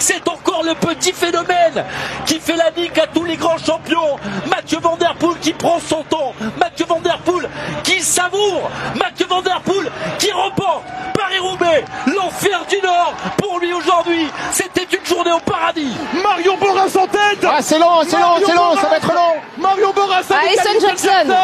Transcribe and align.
C'est 0.00 0.26
encore 0.26 0.62
le 0.64 0.74
petit 0.74 1.12
phénomène 1.12 1.84
qui 2.24 2.40
fait 2.40 2.56
la 2.56 2.70
nique 2.70 2.96
à 2.96 3.06
tous 3.06 3.24
les 3.24 3.36
grands 3.36 3.58
champions. 3.58 4.16
Mathieu 4.48 4.78
Van 4.80 4.96
qui 5.40 5.52
prend 5.52 5.78
son 5.78 6.02
temps. 6.04 6.32
Mathieu 6.58 6.86
Van 6.88 7.00
qui 7.84 8.00
savoure. 8.00 8.70
Mathieu 9.10 9.26
Van 9.28 9.42
Der 9.42 9.60
Poel 9.64 9.90
qui 10.20 10.30
remporte 10.30 10.84
Paris-Roubaix. 11.14 11.84
L'enfer 12.06 12.64
du 12.68 12.76
Nord 12.80 13.14
pour 13.38 13.58
lui 13.58 13.72
aujourd'hui. 13.72 14.26
C'était 14.52 14.86
une 14.96 15.04
journée 15.04 15.32
au 15.32 15.40
paradis. 15.40 15.92
Marion 16.22 16.56
Boras 16.58 16.86
en 16.96 17.06
tête 17.08 17.44
Ah, 17.44 17.58
c'est 17.60 17.78
long, 17.78 18.02
c'est 18.06 18.16
long, 18.20 18.36
c'est 18.44 18.54
long, 18.54 18.76
ça 18.80 18.88
va 18.88 18.96
être 18.98 19.12
long 19.12 19.40
Marion 19.58 19.92
Boras 19.92 20.22
avec 20.30 20.58
Alison 20.58 20.86
Jackson. 20.86 21.34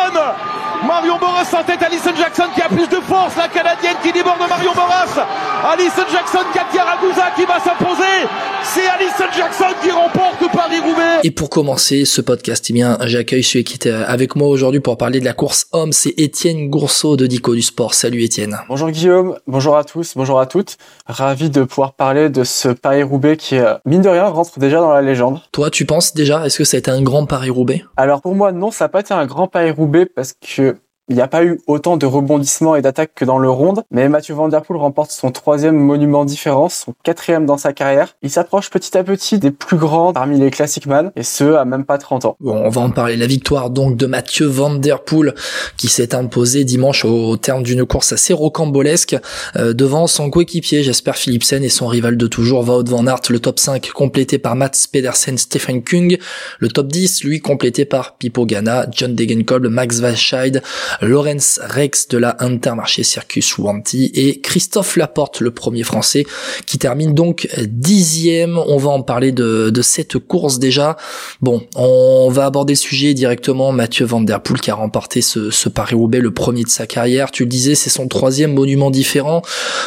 Marion 0.87 1.19
Boras 1.19 1.47
en 1.53 1.65
tête, 1.65 1.83
Alison 1.83 2.15
Jackson 2.17 2.45
qui 2.55 2.63
a 2.63 2.69
plus 2.69 2.87
de 2.89 3.01
force, 3.03 3.35
la 3.37 3.49
Canadienne 3.49 3.97
qui 4.03 4.13
déborde 4.13 4.39
Marion 4.39 4.73
Boras. 4.73 5.27
Alison 5.73 6.05
Jackson, 6.13 6.45
Katia 6.55 6.85
Ragusa 6.85 7.31
qui 7.35 7.45
va 7.45 7.59
s'imposer. 7.59 8.29
C'est 8.63 8.87
Alison 8.87 9.25
Jackson 9.37 9.75
qui 9.83 9.91
remporte 9.91 10.53
Paris-Roubaix. 10.53 11.21
Et 11.25 11.31
pour 11.31 11.51
commencer 11.51 12.05
ce 12.05 12.21
podcast, 12.21 12.67
eh 12.69 12.73
bien, 12.73 12.99
j'accueille 13.03 13.43
celui 13.43 13.65
qui 13.65 13.75
était 13.75 13.91
avec 13.91 14.37
moi 14.37 14.49
aujourd'hui 14.49 14.81
pour 14.81 14.97
parler 14.97 15.19
de 15.19 15.25
la 15.25 15.33
course 15.33 15.67
homme, 15.73 15.93
c'est 15.93 16.15
Étienne 16.19 16.69
Gourceau 16.69 17.17
de 17.17 17.27
Dico 17.27 17.55
du 17.57 17.63
Sport. 17.63 17.95
Salut 17.95 18.23
Étienne. 18.23 18.59
Bonjour 18.69 18.91
Guillaume, 18.91 19.39
bonjour 19.47 19.79
à 19.79 19.85
tous, 19.85 20.13
bonjour 20.15 20.39
à 20.39 20.45
toutes. 20.45 20.77
Ravi 21.07 21.49
de 21.49 21.65
pouvoir 21.65 21.95
parler 21.95 22.29
de 22.29 22.45
ce 22.45 22.69
Paris-Roubaix 22.69 23.39
qui, 23.39 23.57
euh, 23.57 23.75
mine 23.87 24.03
de 24.03 24.11
rien, 24.11 24.27
rentre 24.27 24.59
déjà 24.59 24.81
dans 24.81 24.93
la 24.93 25.01
légende. 25.01 25.41
Toi, 25.53 25.71
tu 25.71 25.87
penses 25.87 26.13
déjà, 26.13 26.45
est-ce 26.45 26.59
que 26.59 26.65
ça 26.65 26.77
a 26.77 26.81
été 26.81 26.91
un 26.91 27.01
grand 27.01 27.25
Paris-Roubaix? 27.25 27.83
Alors 27.97 28.21
pour 28.21 28.35
moi, 28.35 28.53
non, 28.53 28.71
ça 28.71 28.85
n'a 28.85 28.89
pas 28.91 29.01
été 29.01 29.15
un 29.15 29.25
grand 29.25 29.49
Paris-Roubaix 29.49 30.05
parce 30.05 30.35
que 30.35 30.77
il 31.09 31.17
n'y 31.17 31.23
a 31.23 31.29
pas 31.29 31.45
eu 31.45 31.61
autant 31.67 31.97
de 31.97 32.07
rebondissements 32.07 32.77
et 32.77 32.83
d'attaques 32.83 33.13
que 33.15 33.25
dans 33.25 33.39
le 33.39 33.49
ronde, 33.49 33.85
mais 33.91 34.09
Mathieu 34.09 34.35
Van 34.35 34.51
Poel 34.51 34.79
remporte 34.79 35.11
son 35.13 35.31
troisième 35.31 35.77
monument 35.77 36.25
différence, 36.25 36.85
son 36.87 36.95
quatrième 37.03 37.47
dans 37.47 37.59
sa 37.59 37.73
carrière. 37.73 38.17
Il 38.23 38.31
s'approche 38.31 38.71
petit 38.71 38.97
à 38.99 39.05
petit 39.05 39.39
des 39.39 39.51
plus 39.51 39.77
grands 39.77 40.13
parmi 40.13 40.39
les 40.39 40.51
classic 40.51 40.87
man, 40.87 41.13
et 41.17 41.23
ce, 41.23 41.55
à 41.55 41.65
même 41.65 41.85
pas 41.85 41.99
30 41.99 42.25
ans. 42.25 42.37
Bon, 42.41 42.57
on 42.57 42.69
va 42.69 42.81
en 42.81 42.91
parler. 42.91 43.17
La 43.17 43.27
victoire 43.27 43.71
donc 43.71 43.97
de 43.97 44.07
Mathieu 44.07 44.47
Van 44.47 44.81
Poel 45.05 45.35
qui 45.77 45.89
s'est 45.89 46.15
imposé 46.15 46.65
dimanche 46.65 47.05
au 47.05 47.37
terme 47.37 47.63
d'une 47.63 47.85
course 47.85 48.13
assez 48.13 48.33
rocambolesque 48.33 49.17
euh, 49.57 49.73
devant 49.73 50.07
son 50.07 50.31
coéquipier 50.31 50.83
Jasper 50.83 51.13
Philipsen 51.15 51.63
et 51.63 51.69
son 51.69 51.87
rival 51.87 52.17
de 52.17 52.27
toujours 52.27 52.69
Wout 52.69 52.89
van 52.89 53.07
Aert. 53.07 53.23
Le 53.31 53.39
top 53.39 53.59
5 53.59 53.91
complété 53.93 54.39
par 54.39 54.57
Mats 54.57 54.87
Pedersen, 54.91 55.39
Stefan 55.39 55.83
Kung. 55.83 56.19
Le 56.59 56.69
top 56.69 56.89
10, 56.89 57.25
lui, 57.25 57.41
complété 57.41 57.85
par 57.85 58.17
Pipo 58.17 58.47
Ganna, 58.47 58.87
John 58.91 59.15
Degenkolb, 59.15 59.67
Max 59.67 60.01
Walscheid, 60.01 60.63
Lorenz 61.01 61.61
Rex 61.63 62.09
de 62.09 62.19
la 62.19 62.37
Intermarché 62.41 63.03
Circus 63.03 63.59
Wanty 63.59 64.11
et 64.15 64.41
Christophe 64.41 64.97
Laporte, 64.97 65.41
le 65.41 65.51
premier 65.51 65.83
français, 65.83 66.27
qui 66.67 66.79
termine 66.79 67.15
donc 67.15 67.49
dixième. 67.67 68.59
On 68.59 68.77
va 68.77 68.91
en 68.91 69.03
parler 69.03 69.33
de, 69.33 69.73
cette 69.83 70.19
course 70.19 70.59
déjà. 70.59 70.97
Bon, 71.41 71.63
on 71.75 72.29
va 72.31 72.47
aborder 72.47 72.73
le 72.73 72.79
sujet 72.79 73.15
directement. 73.15 73.73
Mathieu 73.73 74.05
Van 74.05 74.21
Der 74.21 74.41
Poel 74.41 74.61
qui 74.61 74.71
a 74.71 74.75
remporté 74.75 75.21
ce, 75.21 75.51
ce 75.51 75.69
Paris-Roubaix, 75.69 76.21
le 76.21 76.33
premier 76.33 76.65
de 76.65 76.69
sa 76.69 76.87
carrière. 76.87 77.31
Tu 77.31 77.45
le 77.45 77.49
disais, 77.49 77.75
c'est 77.75 77.91
son 77.91 78.09
troisième 78.09 78.55
monument 78.55 78.91
différent, 78.91 79.43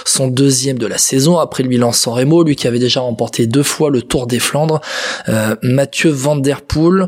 son 0.06 0.28
deuxième 0.28 0.78
de 0.78 0.88
la 0.88 0.98
saison 0.98 1.38
après 1.38 1.64
le 1.64 1.70
Milan-San 1.70 2.14
Remo, 2.14 2.44
lui 2.44 2.56
qui 2.56 2.68
avait 2.68 2.80
déjà 2.80 3.02
remporté 3.02 3.48
deux 3.48 3.64
fois 3.64 3.90
le 3.90 4.02
Tour 4.02 4.28
des 4.28 4.40
Flandres. 4.40 4.82
Euh, 5.28 5.56
Mathieu 5.62 6.10
Van 6.10 6.36
Der 6.36 6.62
Poel, 6.62 7.08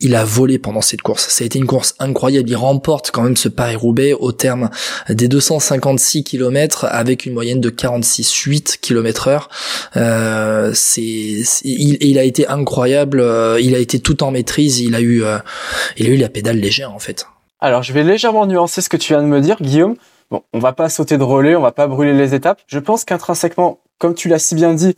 il 0.00 0.14
a 0.14 0.24
volé 0.24 0.58
pendant 0.58 0.80
cette 0.80 1.02
course. 1.02 1.28
Ça 1.28 1.44
a 1.44 1.46
été 1.46 1.58
une 1.58 1.66
course 1.66 1.94
incroyable. 1.98 2.50
Il 2.50 2.56
remporte 2.56 3.10
quand 3.10 3.22
même 3.22 3.36
ce 3.36 3.48
Paris-Roubaix 3.48 4.12
au 4.12 4.32
terme 4.32 4.70
des 5.08 5.28
256 5.28 6.24
km 6.24 6.86
avec 6.90 7.26
une 7.26 7.32
moyenne 7.32 7.60
de 7.60 7.70
46,8 7.70 8.78
km 8.80 9.28
heure. 9.28 9.48
Il, 9.94 11.44
il 12.00 12.18
a 12.18 12.24
été 12.24 12.46
incroyable. 12.48 13.20
Euh, 13.20 13.58
Il 13.60 13.74
a 13.74 13.78
été 13.78 14.00
tout 14.00 14.22
en 14.22 14.30
maîtrise. 14.30 14.80
Il 14.80 14.94
a 14.94 15.00
eu, 15.00 15.22
euh, 15.22 15.38
il 15.96 16.06
a 16.06 16.10
eu 16.10 16.16
la 16.16 16.28
pédale 16.28 16.58
légère 16.58 16.92
en 16.92 16.98
fait. 16.98 17.26
Alors, 17.60 17.82
je 17.82 17.92
vais 17.92 18.02
légèrement 18.02 18.46
nuancer 18.46 18.82
ce 18.82 18.88
que 18.88 18.96
tu 18.96 19.14
viens 19.14 19.22
de 19.22 19.28
me 19.28 19.40
dire, 19.40 19.56
Guillaume. 19.60 19.96
Bon, 20.30 20.42
on 20.52 20.58
va 20.58 20.72
pas 20.72 20.88
sauter 20.88 21.16
de 21.16 21.22
relais, 21.22 21.56
on 21.56 21.62
va 21.62 21.72
pas 21.72 21.86
brûler 21.86 22.12
les 22.12 22.34
étapes. 22.34 22.60
Je 22.66 22.78
pense 22.78 23.04
qu'intrinsèquement, 23.04 23.80
comme 23.98 24.14
tu 24.14 24.28
l'as 24.28 24.38
si 24.38 24.54
bien 24.54 24.74
dit, 24.74 24.94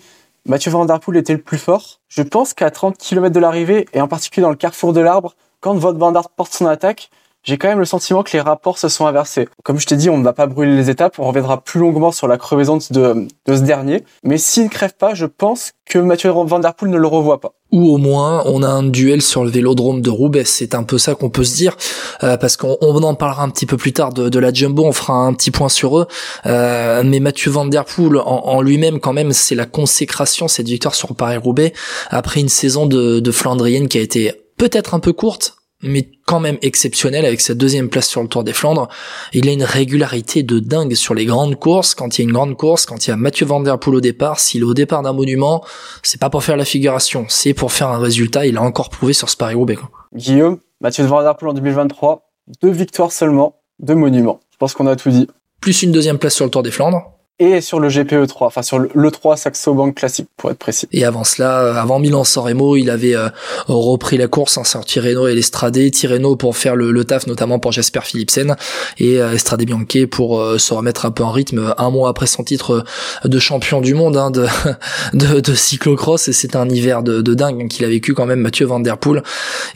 Mathieu 0.48 0.70
Van 0.70 0.84
Der 0.84 1.00
Poel 1.00 1.16
était 1.16 1.32
le 1.32 1.42
plus 1.42 1.58
fort. 1.58 1.98
Je 2.06 2.22
pense 2.22 2.54
qu'à 2.54 2.70
30 2.70 2.98
km 2.98 3.34
de 3.34 3.40
l'arrivée, 3.40 3.86
et 3.92 4.00
en 4.00 4.06
particulier 4.06 4.42
dans 4.42 4.50
le 4.50 4.56
carrefour 4.56 4.92
de 4.92 5.00
l'arbre, 5.00 5.34
quand 5.58 5.74
Van 5.74 6.14
Aert 6.14 6.30
porte 6.30 6.52
son 6.52 6.66
attaque, 6.66 7.10
j'ai 7.46 7.58
quand 7.58 7.68
même 7.68 7.78
le 7.78 7.84
sentiment 7.84 8.22
que 8.24 8.32
les 8.32 8.40
rapports 8.40 8.76
se 8.76 8.88
sont 8.88 9.06
inversés. 9.06 9.48
Comme 9.64 9.78
je 9.78 9.86
t'ai 9.86 9.96
dit, 9.96 10.10
on 10.10 10.18
ne 10.18 10.24
va 10.24 10.32
pas 10.32 10.46
brûler 10.46 10.76
les 10.76 10.90
étapes, 10.90 11.18
on 11.18 11.28
reviendra 11.28 11.62
plus 11.62 11.78
longuement 11.80 12.10
sur 12.10 12.26
la 12.26 12.36
crevaison 12.36 12.78
de, 12.90 13.28
de 13.46 13.56
ce 13.56 13.60
dernier. 13.62 14.04
Mais 14.24 14.36
s'il 14.36 14.64
ne 14.64 14.68
crève 14.68 14.94
pas, 14.98 15.14
je 15.14 15.26
pense 15.26 15.70
que 15.88 15.98
Mathieu 16.00 16.30
Van 16.30 16.58
Der 16.58 16.74
Poel 16.74 16.90
ne 16.90 16.98
le 16.98 17.06
revoit 17.06 17.40
pas. 17.40 17.52
ou 17.72 17.94
au 17.94 17.98
moins 17.98 18.42
on 18.46 18.62
a 18.62 18.68
un 18.68 18.82
duel 18.82 19.22
sur 19.22 19.44
le 19.44 19.50
vélodrome 19.50 20.00
de 20.00 20.10
Roubaix. 20.10 20.44
C'est 20.44 20.74
un 20.74 20.82
peu 20.82 20.98
ça 20.98 21.14
qu'on 21.14 21.30
peut 21.30 21.44
se 21.44 21.54
dire, 21.54 21.76
euh, 22.24 22.36
parce 22.36 22.56
qu'on 22.56 22.76
on 22.80 23.02
en 23.02 23.14
parlera 23.14 23.44
un 23.44 23.50
petit 23.50 23.66
peu 23.66 23.76
plus 23.76 23.92
tard 23.92 24.12
de, 24.12 24.28
de 24.28 24.38
la 24.38 24.52
Jumbo, 24.52 24.84
on 24.84 24.92
fera 24.92 25.14
un 25.14 25.32
petit 25.32 25.52
point 25.52 25.68
sur 25.68 25.98
eux. 25.98 26.06
Euh, 26.46 27.02
mais 27.04 27.20
Mathieu 27.20 27.50
Van 27.52 27.66
Der 27.66 27.84
Poel 27.84 28.16
en, 28.16 28.22
en 28.24 28.60
lui-même, 28.60 28.98
quand 28.98 29.12
même, 29.12 29.32
c'est 29.32 29.54
la 29.54 29.66
consécration, 29.66 30.48
cette 30.48 30.66
victoire 30.66 30.94
sur 30.94 31.14
Paris-Roubaix, 31.14 31.72
après 32.10 32.40
une 32.40 32.48
saison 32.48 32.86
de, 32.86 33.20
de 33.20 33.30
Flandrienne 33.30 33.86
qui 33.88 33.98
a 33.98 34.00
été 34.00 34.32
peut-être 34.58 34.94
un 34.94 35.00
peu 35.00 35.12
courte, 35.12 35.56
mais 35.82 36.10
quand 36.24 36.40
même 36.40 36.58
exceptionnelle 36.62 37.24
avec 37.24 37.40
sa 37.40 37.54
deuxième 37.54 37.88
place 37.88 38.08
sur 38.08 38.22
le 38.22 38.28
Tour 38.28 38.44
des 38.44 38.52
Flandres. 38.52 38.88
Il 39.32 39.48
a 39.48 39.52
une 39.52 39.62
régularité 39.62 40.42
de 40.42 40.58
dingue 40.58 40.94
sur 40.94 41.14
les 41.14 41.26
grandes 41.26 41.56
courses. 41.56 41.94
Quand 41.94 42.18
il 42.18 42.22
y 42.22 42.24
a 42.24 42.28
une 42.28 42.32
grande 42.32 42.56
course, 42.56 42.86
quand 42.86 43.06
il 43.06 43.10
y 43.10 43.12
a 43.12 43.16
Mathieu 43.16 43.46
Van 43.46 43.60
Der 43.60 43.78
Poel 43.78 43.96
au 43.96 44.00
départ, 44.00 44.40
s'il 44.40 44.62
est 44.62 44.64
au 44.64 44.74
départ 44.74 45.02
d'un 45.02 45.12
monument, 45.12 45.64
c'est 46.02 46.20
pas 46.20 46.30
pour 46.30 46.42
faire 46.42 46.56
la 46.56 46.64
figuration, 46.64 47.26
c'est 47.28 47.54
pour 47.54 47.72
faire 47.72 47.88
un 47.88 47.98
résultat. 47.98 48.46
Il 48.46 48.56
a 48.56 48.62
encore 48.62 48.90
prouvé 48.90 49.12
sur 49.12 49.28
ce 49.28 49.36
Paris-Roubaix. 49.36 49.78
Guillaume, 50.14 50.58
Mathieu 50.80 51.04
Van 51.04 51.22
Der 51.22 51.36
Poel 51.36 51.50
en 51.50 51.54
2023, 51.54 52.30
deux 52.62 52.70
victoires 52.70 53.12
seulement, 53.12 53.60
deux 53.78 53.94
monuments. 53.94 54.40
Je 54.50 54.56
pense 54.56 54.72
qu'on 54.72 54.86
a 54.86 54.96
tout 54.96 55.10
dit. 55.10 55.28
Plus 55.60 55.82
une 55.82 55.92
deuxième 55.92 56.18
place 56.18 56.34
sur 56.34 56.44
le 56.44 56.50
Tour 56.50 56.62
des 56.62 56.70
Flandres. 56.70 57.15
Et 57.38 57.60
sur 57.60 57.80
le 57.80 57.88
GPE 57.88 58.26
3, 58.26 58.46
enfin 58.46 58.62
sur 58.62 58.78
le 58.78 58.88
l'E3 58.94 59.36
Saxo 59.36 59.74
Bank 59.74 59.94
classique 59.94 60.26
pour 60.38 60.50
être 60.50 60.56
précis. 60.56 60.88
Et 60.90 61.04
avant 61.04 61.22
cela, 61.22 61.60
euh, 61.60 61.74
avant 61.74 61.98
Milan-San 61.98 62.42
Remo, 62.44 62.76
il 62.76 62.88
avait 62.88 63.14
euh, 63.14 63.28
repris 63.68 64.16
la 64.16 64.26
course 64.26 64.56
hein, 64.56 64.64
sur 64.64 64.82
Tirreno 64.86 65.28
et 65.28 65.34
l'Estrade. 65.34 65.78
Tirreno 65.90 66.36
pour 66.36 66.56
faire 66.56 66.76
le, 66.76 66.92
le 66.92 67.04
taf, 67.04 67.26
notamment 67.26 67.58
pour 67.58 67.72
Jasper 67.72 68.00
Philipsen, 68.04 68.56
et 68.96 69.20
euh, 69.20 69.34
Estrade 69.34 69.62
Bianchi 69.64 70.06
pour 70.06 70.40
euh, 70.40 70.56
se 70.56 70.72
remettre 70.72 71.04
un 71.04 71.10
peu 71.10 71.24
en 71.24 71.30
rythme 71.30 71.58
euh, 71.58 71.74
un 71.76 71.90
mois 71.90 72.08
après 72.08 72.26
son 72.26 72.42
titre 72.42 72.86
euh, 73.24 73.28
de 73.28 73.38
champion 73.38 73.82
du 73.82 73.92
monde 73.92 74.16
hein, 74.16 74.30
de, 74.30 74.46
de, 75.12 75.40
de 75.40 75.54
cyclocross. 75.54 76.28
Et 76.28 76.32
c'est 76.32 76.56
un 76.56 76.66
hiver 76.70 77.02
de, 77.02 77.20
de 77.20 77.34
dingue 77.34 77.64
hein, 77.64 77.68
qu'il 77.68 77.84
a 77.84 77.88
vécu 77.88 78.14
quand 78.14 78.24
même, 78.24 78.40
Mathieu 78.40 78.64
Van 78.64 78.80
Der 78.80 78.96
Poel. 78.96 79.22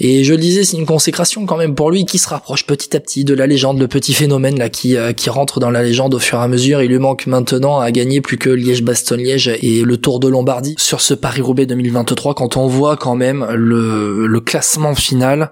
Et 0.00 0.24
je 0.24 0.32
le 0.32 0.40
disais, 0.40 0.64
c'est 0.64 0.78
une 0.78 0.86
consécration 0.86 1.44
quand 1.44 1.58
même 1.58 1.74
pour 1.74 1.90
lui 1.90 2.06
qui 2.06 2.16
se 2.16 2.30
rapproche 2.30 2.64
petit 2.64 2.96
à 2.96 3.00
petit 3.00 3.26
de 3.26 3.34
la 3.34 3.46
légende, 3.46 3.78
le 3.78 3.86
petit 3.86 4.14
phénomène 4.14 4.58
là 4.58 4.70
qui, 4.70 4.96
qui 5.14 5.28
rentre 5.28 5.60
dans 5.60 5.70
la 5.70 5.82
légende 5.82 6.14
au 6.14 6.18
fur 6.18 6.38
et 6.38 6.42
à 6.42 6.48
mesure. 6.48 6.80
Il 6.80 6.88
lui 6.88 6.98
manque 6.98 7.26
maintenant 7.26 7.49
à 7.52 7.90
gagner 7.90 8.20
plus 8.20 8.38
que 8.38 8.50
Liège-Bastogne-Liège 8.50 9.48
et 9.62 9.82
le 9.82 9.96
Tour 9.96 10.20
de 10.20 10.28
Lombardie 10.28 10.74
sur 10.78 11.00
ce 11.00 11.14
Paris-Roubaix 11.14 11.66
2023 11.66 12.34
quand 12.34 12.56
on 12.56 12.66
voit 12.66 12.96
quand 12.96 13.16
même 13.16 13.46
le, 13.54 14.40
classement 14.40 14.94
final. 14.94 15.50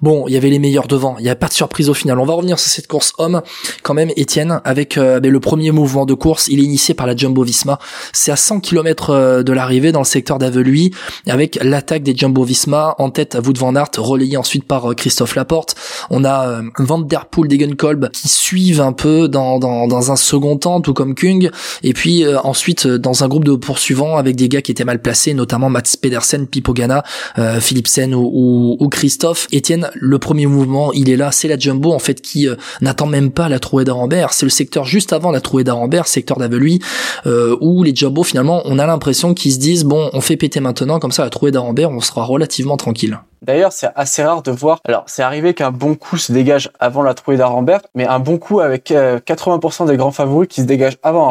Bon, 0.00 0.24
il 0.26 0.32
y 0.32 0.36
avait 0.36 0.48
les 0.48 0.58
meilleurs 0.58 0.86
devant, 0.86 1.16
il 1.18 1.24
n'y 1.24 1.28
a 1.28 1.36
pas 1.36 1.48
de 1.48 1.52
surprise 1.52 1.90
au 1.90 1.94
final. 1.94 2.18
On 2.18 2.24
va 2.24 2.32
revenir 2.32 2.58
sur 2.58 2.70
cette 2.70 2.86
course 2.86 3.12
homme 3.18 3.42
quand 3.82 3.92
même, 3.92 4.10
Étienne, 4.16 4.60
avec 4.64 4.96
euh, 4.96 5.20
le 5.20 5.40
premier 5.40 5.72
mouvement 5.72 6.06
de 6.06 6.14
course. 6.14 6.48
Il 6.48 6.58
est 6.58 6.62
initié 6.62 6.94
par 6.94 7.06
la 7.06 7.14
Jumbo-Visma. 7.14 7.78
C'est 8.12 8.32
à 8.32 8.36
100 8.36 8.60
km 8.60 9.42
de 9.42 9.52
l'arrivée 9.52 9.92
dans 9.92 10.00
le 10.00 10.06
secteur 10.06 10.38
d'Aveluy 10.38 10.92
avec 11.26 11.58
l'attaque 11.62 12.02
des 12.02 12.16
Jumbo-Visma 12.16 12.94
en 12.98 13.10
tête 13.10 13.34
à 13.34 13.40
Wout 13.40 13.58
van 13.58 13.74
Aert, 13.74 13.90
relayé 13.98 14.36
ensuite 14.36 14.64
par 14.64 14.90
euh, 14.90 14.94
Christophe 14.94 15.34
Laporte. 15.34 15.74
On 16.10 16.24
a 16.24 16.48
euh, 16.48 16.62
Van 16.78 16.98
Der 16.98 17.26
Poel, 17.26 17.48
Degenkolb 17.48 18.10
qui 18.10 18.28
suivent 18.28 18.80
un 18.80 18.92
peu 18.92 19.28
dans, 19.28 19.58
dans, 19.58 19.86
dans 19.86 20.12
un 20.12 20.16
second 20.16 20.56
temps, 20.56 20.80
tout 20.80 20.94
comme 20.94 21.14
Kung. 21.14 21.39
Et 21.82 21.94
puis 21.94 22.24
euh, 22.24 22.38
ensuite 22.42 22.86
euh, 22.86 22.98
dans 22.98 23.24
un 23.24 23.28
groupe 23.28 23.44
de 23.44 23.54
poursuivants 23.54 24.16
avec 24.16 24.36
des 24.36 24.48
gars 24.48 24.62
qui 24.62 24.72
étaient 24.72 24.84
mal 24.84 25.00
placés, 25.00 25.34
notamment 25.34 25.70
Mats 25.70 25.96
Pedersen, 26.00 26.46
Pipo 26.46 26.72
Ganna, 26.72 27.02
euh, 27.38 27.60
Philipsen 27.60 28.14
ou, 28.14 28.88
Christophe. 28.90 29.46
Étienne, 29.52 29.90
le 29.94 30.18
premier 30.18 30.46
mouvement, 30.46 30.92
il 30.92 31.10
est 31.10 31.16
là, 31.16 31.30
c'est 31.32 31.48
la 31.48 31.58
Jumbo 31.58 31.92
en 31.92 31.98
fait 31.98 32.20
qui 32.20 32.48
euh, 32.48 32.56
n'attend 32.80 33.06
même 33.06 33.30
pas 33.30 33.48
la 33.48 33.58
trouée 33.58 33.84
d'Arambert. 33.84 34.32
C'est 34.32 34.46
le 34.46 34.50
secteur 34.50 34.84
juste 34.84 35.12
avant 35.12 35.30
la 35.30 35.40
trouée 35.40 35.64
d'Arambert, 35.64 36.08
secteur 36.08 36.38
d'Aveluy, 36.38 36.80
euh, 37.26 37.56
où 37.60 37.82
les 37.82 37.94
Jumbo 37.94 38.24
finalement, 38.24 38.62
on 38.64 38.78
a 38.78 38.86
l'impression 38.86 39.34
qu'ils 39.34 39.52
se 39.52 39.58
disent 39.58 39.84
bon, 39.84 40.10
on 40.12 40.20
fait 40.20 40.36
péter 40.36 40.60
maintenant, 40.60 40.98
comme 40.98 41.12
ça 41.12 41.24
la 41.24 41.30
trouée 41.30 41.52
d'Arambert, 41.52 41.90
on 41.90 42.00
sera 42.00 42.24
relativement 42.24 42.76
tranquille. 42.76 43.18
D'ailleurs, 43.42 43.72
c'est 43.72 43.88
assez 43.94 44.22
rare 44.22 44.42
de 44.42 44.50
voir. 44.50 44.80
Alors, 44.84 45.04
c'est 45.06 45.22
arrivé 45.22 45.54
qu'un 45.54 45.70
bon 45.70 45.94
coup 45.94 46.18
se 46.18 46.30
dégage 46.30 46.70
avant 46.78 47.02
la 47.02 47.14
trouée 47.14 47.38
d'Arambert, 47.38 47.80
mais 47.94 48.06
un 48.06 48.18
bon 48.18 48.36
coup 48.36 48.60
avec 48.60 48.90
euh, 48.90 49.18
80% 49.18 49.86
des 49.86 49.96
grands 49.96 50.10
favoris 50.10 50.46
qui 50.48 50.60
se 50.60 50.66
dégagent 50.66 50.98
avant 51.02 51.26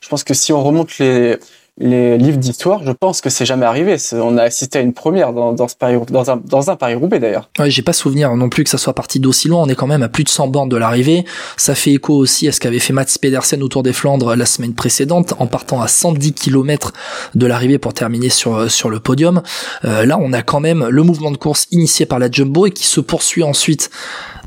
Je 0.00 0.08
pense 0.08 0.24
que 0.24 0.34
si 0.34 0.52
on 0.52 0.62
remonte 0.62 0.98
les 0.98 1.38
les 1.80 2.18
livres 2.18 2.38
d'histoire, 2.38 2.84
je 2.84 2.90
pense 2.90 3.20
que 3.20 3.30
c'est 3.30 3.46
jamais 3.46 3.66
arrivé. 3.66 3.96
On 4.12 4.36
a 4.36 4.42
assisté 4.42 4.80
à 4.80 4.82
une 4.82 4.92
première 4.92 5.32
dans, 5.32 5.54
un, 5.54 6.76
Paris-Roubaix 6.76 7.20
d'ailleurs. 7.20 7.50
Ouais, 7.58 7.70
j'ai 7.70 7.82
pas 7.82 7.92
souvenir 7.92 8.34
non 8.34 8.48
plus 8.48 8.64
que 8.64 8.70
ça 8.70 8.78
soit 8.78 8.94
parti 8.94 9.20
d'aussi 9.20 9.48
loin. 9.48 9.62
On 9.62 9.68
est 9.68 9.76
quand 9.76 9.86
même 9.86 10.02
à 10.02 10.08
plus 10.08 10.24
de 10.24 10.28
100 10.28 10.48
bornes 10.48 10.68
de 10.68 10.76
l'arrivée. 10.76 11.24
Ça 11.56 11.74
fait 11.74 11.92
écho 11.92 12.14
aussi 12.14 12.48
à 12.48 12.52
ce 12.52 12.58
qu'avait 12.58 12.80
fait 12.80 12.92
Mats 12.92 13.04
Pedersen 13.20 13.62
autour 13.62 13.82
des 13.82 13.92
Flandres 13.92 14.34
la 14.34 14.46
semaine 14.46 14.74
précédente, 14.74 15.34
en 15.38 15.46
partant 15.46 15.80
à 15.80 15.88
110 15.88 16.32
km 16.32 16.92
de 17.34 17.46
l'arrivée 17.46 17.78
pour 17.78 17.94
terminer 17.94 18.28
sur 18.28 18.70
sur 18.70 18.90
le 18.90 18.98
podium. 18.98 19.42
Euh, 19.84 20.04
là, 20.04 20.18
on 20.20 20.32
a 20.32 20.42
quand 20.42 20.60
même 20.60 20.86
le 20.88 21.02
mouvement 21.02 21.30
de 21.30 21.36
course 21.36 21.66
initié 21.70 22.06
par 22.06 22.18
la 22.18 22.30
Jumbo 22.30 22.66
et 22.66 22.70
qui 22.70 22.84
se 22.84 23.00
poursuit 23.00 23.44
ensuite 23.44 23.90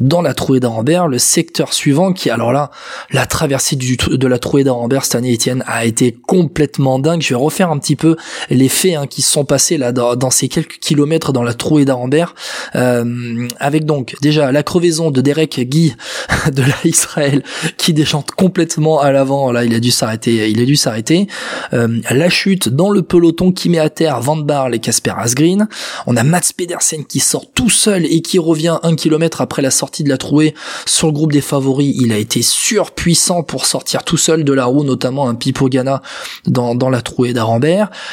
dans 0.01 0.21
la 0.21 0.33
trouée 0.33 0.59
d'Arambert, 0.59 1.07
le 1.07 1.19
secteur 1.19 1.73
suivant 1.73 2.11
qui, 2.11 2.29
alors 2.29 2.51
là, 2.51 2.71
la 3.11 3.25
traversée 3.25 3.75
de 3.75 4.27
la 4.27 4.39
trouée 4.39 4.63
d'Arambert 4.63 5.05
cette 5.05 5.15
année, 5.15 5.31
Étienne, 5.31 5.63
a 5.67 5.85
été 5.85 6.11
complètement 6.11 6.99
dingue. 6.99 7.20
Je 7.21 7.29
vais 7.29 7.39
refaire 7.39 7.71
un 7.71 7.77
petit 7.77 7.95
peu 7.95 8.15
les 8.49 8.69
faits 8.69 8.95
hein, 8.95 9.07
qui 9.07 9.21
se 9.21 9.31
sont 9.31 9.45
passés 9.45 9.77
là 9.77 9.91
dans, 9.91 10.31
ces 10.31 10.47
quelques 10.47 10.79
kilomètres 10.79 11.33
dans 11.33 11.43
la 11.43 11.53
trouée 11.53 11.85
d'Arambert, 11.85 12.35
euh, 12.75 13.47
avec 13.59 13.85
donc 13.85 14.15
déjà 14.21 14.51
la 14.51 14.63
crevaison 14.63 15.11
de 15.11 15.21
Derek 15.21 15.59
Guy 15.61 15.95
de 16.51 16.61
la 16.61 16.75
Israël 16.83 17.43
qui 17.77 17.93
déchante 17.93 18.31
complètement 18.31 18.99
à 18.99 19.11
l'avant. 19.11 19.51
Là, 19.51 19.63
il 19.65 19.73
a 19.73 19.79
dû 19.79 19.91
s'arrêter. 19.91 20.49
Il 20.49 20.61
a 20.61 20.65
dû 20.65 20.75
s'arrêter. 20.75 21.27
Euh, 21.73 21.99
la 22.09 22.29
chute 22.29 22.69
dans 22.69 22.89
le 22.89 23.01
peloton 23.01 23.51
qui 23.51 23.69
met 23.69 23.79
à 23.79 23.89
terre 23.89 24.21
Van 24.21 24.37
Barle 24.37 24.75
et 24.75 24.79
Casper 24.79 25.13
Asgreen. 25.17 25.67
On 26.07 26.15
a 26.17 26.23
Mats 26.23 26.51
Pedersen 26.55 27.05
qui 27.05 27.19
sort 27.19 27.45
tout 27.53 27.69
seul 27.69 28.05
et 28.05 28.21
qui 28.21 28.39
revient 28.39 28.77
un 28.83 28.95
kilomètre 28.95 29.41
après 29.41 29.61
la 29.61 29.71
sortie 29.71 30.03
de 30.03 30.09
la 30.09 30.17
trouée 30.17 30.53
sur 30.85 31.07
le 31.07 31.13
groupe 31.13 31.31
des 31.31 31.41
favoris, 31.41 31.95
il 31.99 32.11
a 32.11 32.17
été 32.17 32.41
surpuissant 32.41 33.43
pour 33.43 33.65
sortir 33.65 34.03
tout 34.03 34.17
seul 34.17 34.43
de 34.43 34.53
la 34.53 34.65
roue, 34.65 34.83
notamment 34.83 35.27
un 35.27 35.35
Pipo 35.35 35.69
Ghana 35.69 36.01
dans, 36.45 36.75
dans 36.75 36.89
la 36.89 37.01
trouée 37.01 37.10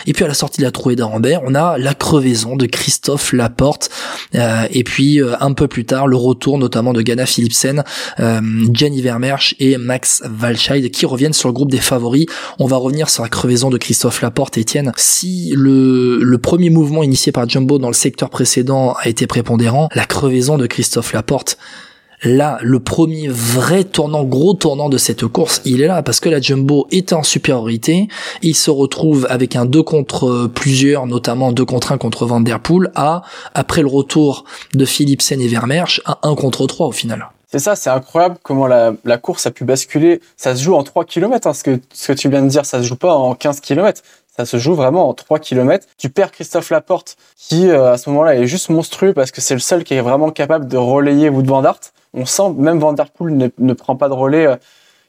Et 0.06 0.12
puis 0.12 0.24
à 0.24 0.28
la 0.28 0.34
sortie 0.34 0.60
de 0.60 0.66
la 0.66 0.70
trouée 0.70 0.96
d'Arambert, 0.96 1.40
on 1.44 1.54
a 1.54 1.78
la 1.78 1.94
crevaison 1.94 2.56
de 2.56 2.66
Christophe 2.66 3.32
Laporte. 3.32 3.90
Euh, 4.34 4.66
et 4.70 4.84
puis 4.84 5.20
euh, 5.20 5.34
un 5.40 5.52
peu 5.52 5.68
plus 5.68 5.84
tard, 5.84 6.06
le 6.06 6.16
retour 6.16 6.58
notamment 6.58 6.92
de 6.92 7.02
Ghana 7.02 7.26
Philipsen, 7.26 7.84
euh, 8.20 8.40
Jenny 8.72 9.00
Vermersch 9.02 9.54
et 9.58 9.76
Max 9.76 10.22
Walscheid 10.40 10.90
qui 10.90 11.06
reviennent 11.06 11.32
sur 11.32 11.48
le 11.48 11.52
groupe 11.52 11.70
des 11.70 11.78
favoris. 11.78 12.26
On 12.58 12.66
va 12.66 12.76
revenir 12.76 13.08
sur 13.10 13.22
la 13.22 13.28
crevaison 13.28 13.70
de 13.70 13.78
Christophe 13.78 14.22
Laporte, 14.22 14.58
Etienne. 14.58 14.92
Si 14.96 15.52
le, 15.56 16.18
le 16.22 16.38
premier 16.38 16.70
mouvement 16.70 17.02
initié 17.02 17.32
par 17.32 17.48
Jumbo 17.48 17.78
dans 17.78 17.88
le 17.88 17.94
secteur 17.94 18.30
précédent 18.30 18.94
a 19.00 19.08
été 19.08 19.26
prépondérant, 19.26 19.88
la 19.94 20.04
crevaison 20.04 20.58
de 20.58 20.66
Christophe 20.66 21.12
Laporte 21.12 21.58
là, 22.22 22.58
le 22.62 22.80
premier 22.80 23.28
vrai 23.28 23.84
tournant, 23.84 24.24
gros 24.24 24.54
tournant 24.54 24.88
de 24.88 24.98
cette 24.98 25.26
course, 25.26 25.60
il 25.64 25.82
est 25.82 25.86
là 25.86 26.02
parce 26.02 26.20
que 26.20 26.28
la 26.28 26.40
Jumbo 26.40 26.86
est 26.90 27.12
en 27.12 27.22
supériorité. 27.22 28.08
Il 28.42 28.54
se 28.54 28.70
retrouve 28.70 29.26
avec 29.30 29.56
un 29.56 29.64
2 29.64 29.82
contre 29.82 30.50
plusieurs, 30.52 31.06
notamment 31.06 31.52
2 31.52 31.64
contre 31.64 31.92
1 31.92 31.98
contre 31.98 32.26
Van 32.26 32.42
à, 32.94 33.22
après 33.54 33.82
le 33.82 33.88
retour 33.88 34.44
de 34.74 34.84
Philipsen 34.84 35.40
et 35.40 35.48
Vermersch, 35.48 36.00
à 36.04 36.18
1 36.22 36.34
contre 36.34 36.66
3 36.66 36.86
au 36.86 36.92
final. 36.92 37.28
C'est 37.50 37.60
ça, 37.60 37.76
c'est 37.76 37.88
incroyable 37.88 38.36
comment 38.42 38.66
la, 38.66 38.92
course 39.18 39.46
a 39.46 39.50
pu 39.50 39.64
basculer. 39.64 40.20
Ça 40.36 40.54
se 40.54 40.62
joue 40.62 40.74
en 40.74 40.82
3 40.82 41.04
km, 41.04 41.46
hein, 41.46 41.54
ce, 41.54 41.64
que, 41.64 41.80
ce 41.94 42.12
que 42.12 42.18
tu 42.18 42.28
viens 42.28 42.42
de 42.42 42.48
dire, 42.48 42.66
ça 42.66 42.82
se 42.82 42.86
joue 42.86 42.96
pas 42.96 43.14
en 43.14 43.34
15 43.34 43.60
km. 43.60 44.02
Ça 44.36 44.44
se 44.44 44.58
joue 44.58 44.74
vraiment 44.74 45.08
en 45.08 45.14
3 45.14 45.38
km. 45.38 45.86
Tu 45.96 46.10
perds 46.10 46.30
Christophe 46.30 46.70
Laporte, 46.70 47.16
qui 47.36 47.68
euh, 47.68 47.92
à 47.92 47.98
ce 47.98 48.10
moment-là 48.10 48.36
est 48.36 48.46
juste 48.46 48.68
monstrueux 48.68 49.14
parce 49.14 49.30
que 49.30 49.40
c'est 49.40 49.54
le 49.54 49.60
seul 49.60 49.82
qui 49.82 49.94
est 49.94 50.00
vraiment 50.00 50.30
capable 50.30 50.68
de 50.68 50.76
relayer 50.76 51.28
Wout 51.30 51.42
van 51.42 51.62
on 52.14 52.26
sent 52.26 52.50
même 52.56 52.78
Van 52.78 52.92
Der 52.92 53.10
Poel 53.10 53.52
ne, 53.58 53.72
prend 53.72 53.96
pas 53.96 54.08
de 54.08 54.14
relais 54.14 54.46
euh, 54.46 54.56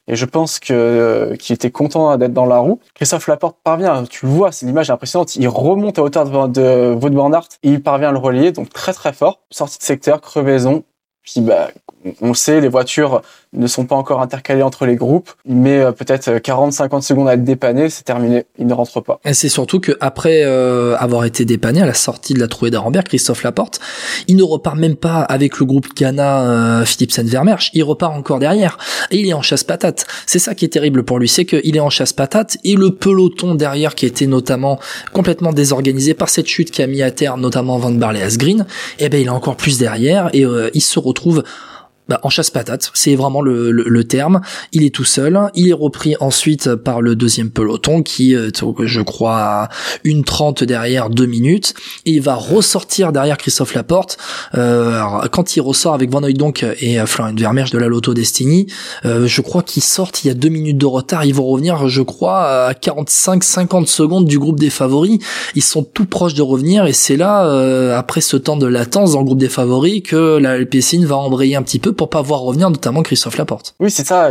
et 0.08 0.16
je 0.16 0.24
pense 0.24 0.58
euh, 0.70 1.36
qu'il 1.36 1.54
était 1.54 1.70
content 1.70 2.16
d'être 2.16 2.32
dans 2.32 2.46
la 2.46 2.58
roue. 2.58 2.80
Christophe 2.94 3.28
Laporte 3.28 3.56
parvient, 3.62 4.04
tu 4.04 4.26
le 4.26 4.32
vois, 4.32 4.50
c'est 4.50 4.66
l'image 4.66 4.90
impressionnante. 4.90 5.36
Il 5.36 5.46
remonte 5.48 5.98
à 5.98 6.02
hauteur 6.02 6.24
de, 6.24 6.48
de 6.48 6.94
Wout 6.94 7.14
van 7.14 7.32
Aert 7.32 7.48
et 7.62 7.70
il 7.70 7.82
parvient 7.82 8.08
à 8.08 8.12
le 8.12 8.18
relayer, 8.18 8.50
donc 8.50 8.70
très 8.70 8.92
très 8.92 9.12
fort. 9.12 9.40
Sortie 9.50 9.78
de 9.78 9.84
secteur, 9.84 10.20
crevaison. 10.20 10.82
Puis 11.22 11.40
bah, 11.42 11.68
on 12.20 12.34
sait, 12.34 12.60
les 12.60 12.68
voitures 12.68 13.22
ne 13.52 13.66
sont 13.66 13.84
pas 13.84 13.96
encore 13.96 14.22
intercalées 14.22 14.62
entre 14.62 14.86
les 14.86 14.96
groupes. 14.96 15.30
Met 15.44 15.78
euh, 15.78 15.92
peut-être 15.92 16.30
40-50 16.30 17.02
secondes 17.02 17.28
à 17.28 17.34
être 17.34 17.44
dépanné, 17.44 17.90
c'est 17.90 18.04
terminé, 18.04 18.44
il 18.58 18.66
ne 18.66 18.72
rentre 18.72 19.00
pas. 19.00 19.20
Et 19.24 19.34
c'est 19.34 19.48
surtout 19.48 19.80
que 19.80 19.96
après 20.00 20.42
euh, 20.44 20.96
avoir 20.98 21.24
été 21.24 21.44
dépanné 21.44 21.82
à 21.82 21.86
la 21.86 21.94
sortie 21.94 22.32
de 22.32 22.38
la 22.38 22.48
trouée 22.48 22.70
d'Arambert, 22.70 23.04
Christophe 23.04 23.42
Laporte, 23.42 23.80
il 24.28 24.36
ne 24.36 24.42
repart 24.42 24.76
même 24.76 24.96
pas 24.96 25.20
avec 25.20 25.58
le 25.58 25.66
groupe 25.66 25.88
Ghana 25.94 26.42
euh, 26.42 26.84
Philipsen 26.84 27.26
Vermersch, 27.26 27.70
il 27.74 27.82
repart 27.82 28.16
encore 28.16 28.38
derrière 28.38 28.78
et 29.10 29.18
il 29.18 29.28
est 29.28 29.34
en 29.34 29.42
chasse 29.42 29.64
patate. 29.64 30.06
C'est 30.26 30.38
ça 30.38 30.54
qui 30.54 30.64
est 30.64 30.68
terrible 30.68 31.02
pour 31.02 31.18
lui, 31.18 31.28
c'est 31.28 31.44
qu'il 31.44 31.76
est 31.76 31.80
en 31.80 31.90
chasse 31.90 32.12
patate 32.12 32.56
et 32.64 32.76
le 32.76 32.94
peloton 32.94 33.54
derrière 33.54 33.94
qui 33.94 34.06
était 34.06 34.26
notamment 34.26 34.78
complètement 35.12 35.52
désorganisé 35.52 36.14
par 36.14 36.28
cette 36.28 36.46
chute 36.46 36.70
qui 36.70 36.82
a 36.82 36.86
mis 36.86 37.02
à 37.02 37.10
terre 37.10 37.36
notamment 37.36 37.78
Van 37.78 37.90
Barley 37.90 38.22
Asgreen, 38.22 38.66
eh 38.98 39.08
ben 39.08 39.20
il 39.20 39.26
est 39.26 39.30
encore 39.30 39.56
plus 39.56 39.78
derrière 39.78 40.30
et 40.32 40.44
il 40.74 40.80
se 40.80 40.98
retrouve 40.98 41.42
bah, 42.10 42.18
en 42.24 42.28
chasse 42.28 42.50
patate, 42.50 42.90
c'est 42.92 43.14
vraiment 43.14 43.40
le, 43.40 43.70
le, 43.70 44.04
terme. 44.04 44.40
Il 44.72 44.82
est 44.82 44.92
tout 44.92 45.04
seul, 45.04 45.38
il 45.54 45.68
est 45.68 45.72
repris 45.72 46.16
ensuite 46.18 46.74
par 46.74 47.02
le 47.02 47.14
deuxième 47.14 47.50
peloton 47.50 48.02
qui, 48.02 48.34
euh, 48.34 48.50
je 48.82 49.00
crois, 49.00 49.68
une 50.02 50.24
trente 50.24 50.64
derrière 50.64 51.08
deux 51.08 51.26
minutes, 51.26 51.72
et 52.06 52.10
il 52.14 52.20
va 52.20 52.34
ressortir 52.34 53.12
derrière 53.12 53.38
Christophe 53.38 53.74
Laporte. 53.74 54.18
Euh, 54.56 55.00
quand 55.30 55.54
il 55.54 55.60
ressort 55.60 55.94
avec 55.94 56.10
Van 56.10 56.20
donc 56.20 56.66
et 56.80 57.00
euh, 57.00 57.06
Florian 57.06 57.34
Vermeersch 57.36 57.70
de 57.70 57.78
la 57.78 57.86
Lotto 57.86 58.12
Destiny, 58.12 58.66
euh, 59.04 59.28
je 59.28 59.40
crois 59.40 59.62
qu'ils 59.62 59.84
sortent 59.84 60.24
il 60.24 60.28
y 60.28 60.30
a 60.32 60.34
deux 60.34 60.48
minutes 60.48 60.78
de 60.78 60.86
retard. 60.86 61.24
Ils 61.24 61.34
vont 61.34 61.46
revenir, 61.46 61.88
je 61.88 62.02
crois, 62.02 62.66
à 62.66 62.72
45-50 62.72 63.86
secondes 63.86 64.24
du 64.26 64.40
groupe 64.40 64.58
des 64.58 64.70
favoris. 64.70 65.20
Ils 65.54 65.62
sont 65.62 65.84
tout 65.84 66.06
proches 66.06 66.34
de 66.34 66.42
revenir, 66.42 66.86
et 66.86 66.92
c'est 66.92 67.16
là, 67.16 67.96
après 67.96 68.20
ce 68.20 68.36
temps 68.36 68.56
de 68.56 68.66
latence 68.66 69.12
dans 69.12 69.20
le 69.20 69.26
groupe 69.26 69.38
des 69.38 69.48
favoris, 69.48 70.02
que 70.02 70.38
la 70.38 70.50
Alpecin 70.50 71.04
va 71.06 71.16
embrayer 71.16 71.56
un 71.56 71.62
petit 71.62 71.78
peu 71.78 71.92
pour 72.00 72.08
pas 72.08 72.22
voir 72.22 72.40
revenir 72.40 72.70
notamment 72.70 73.02
Christophe 73.02 73.36
Laporte. 73.36 73.74
Oui, 73.78 73.90
c'est 73.90 74.06
ça. 74.06 74.30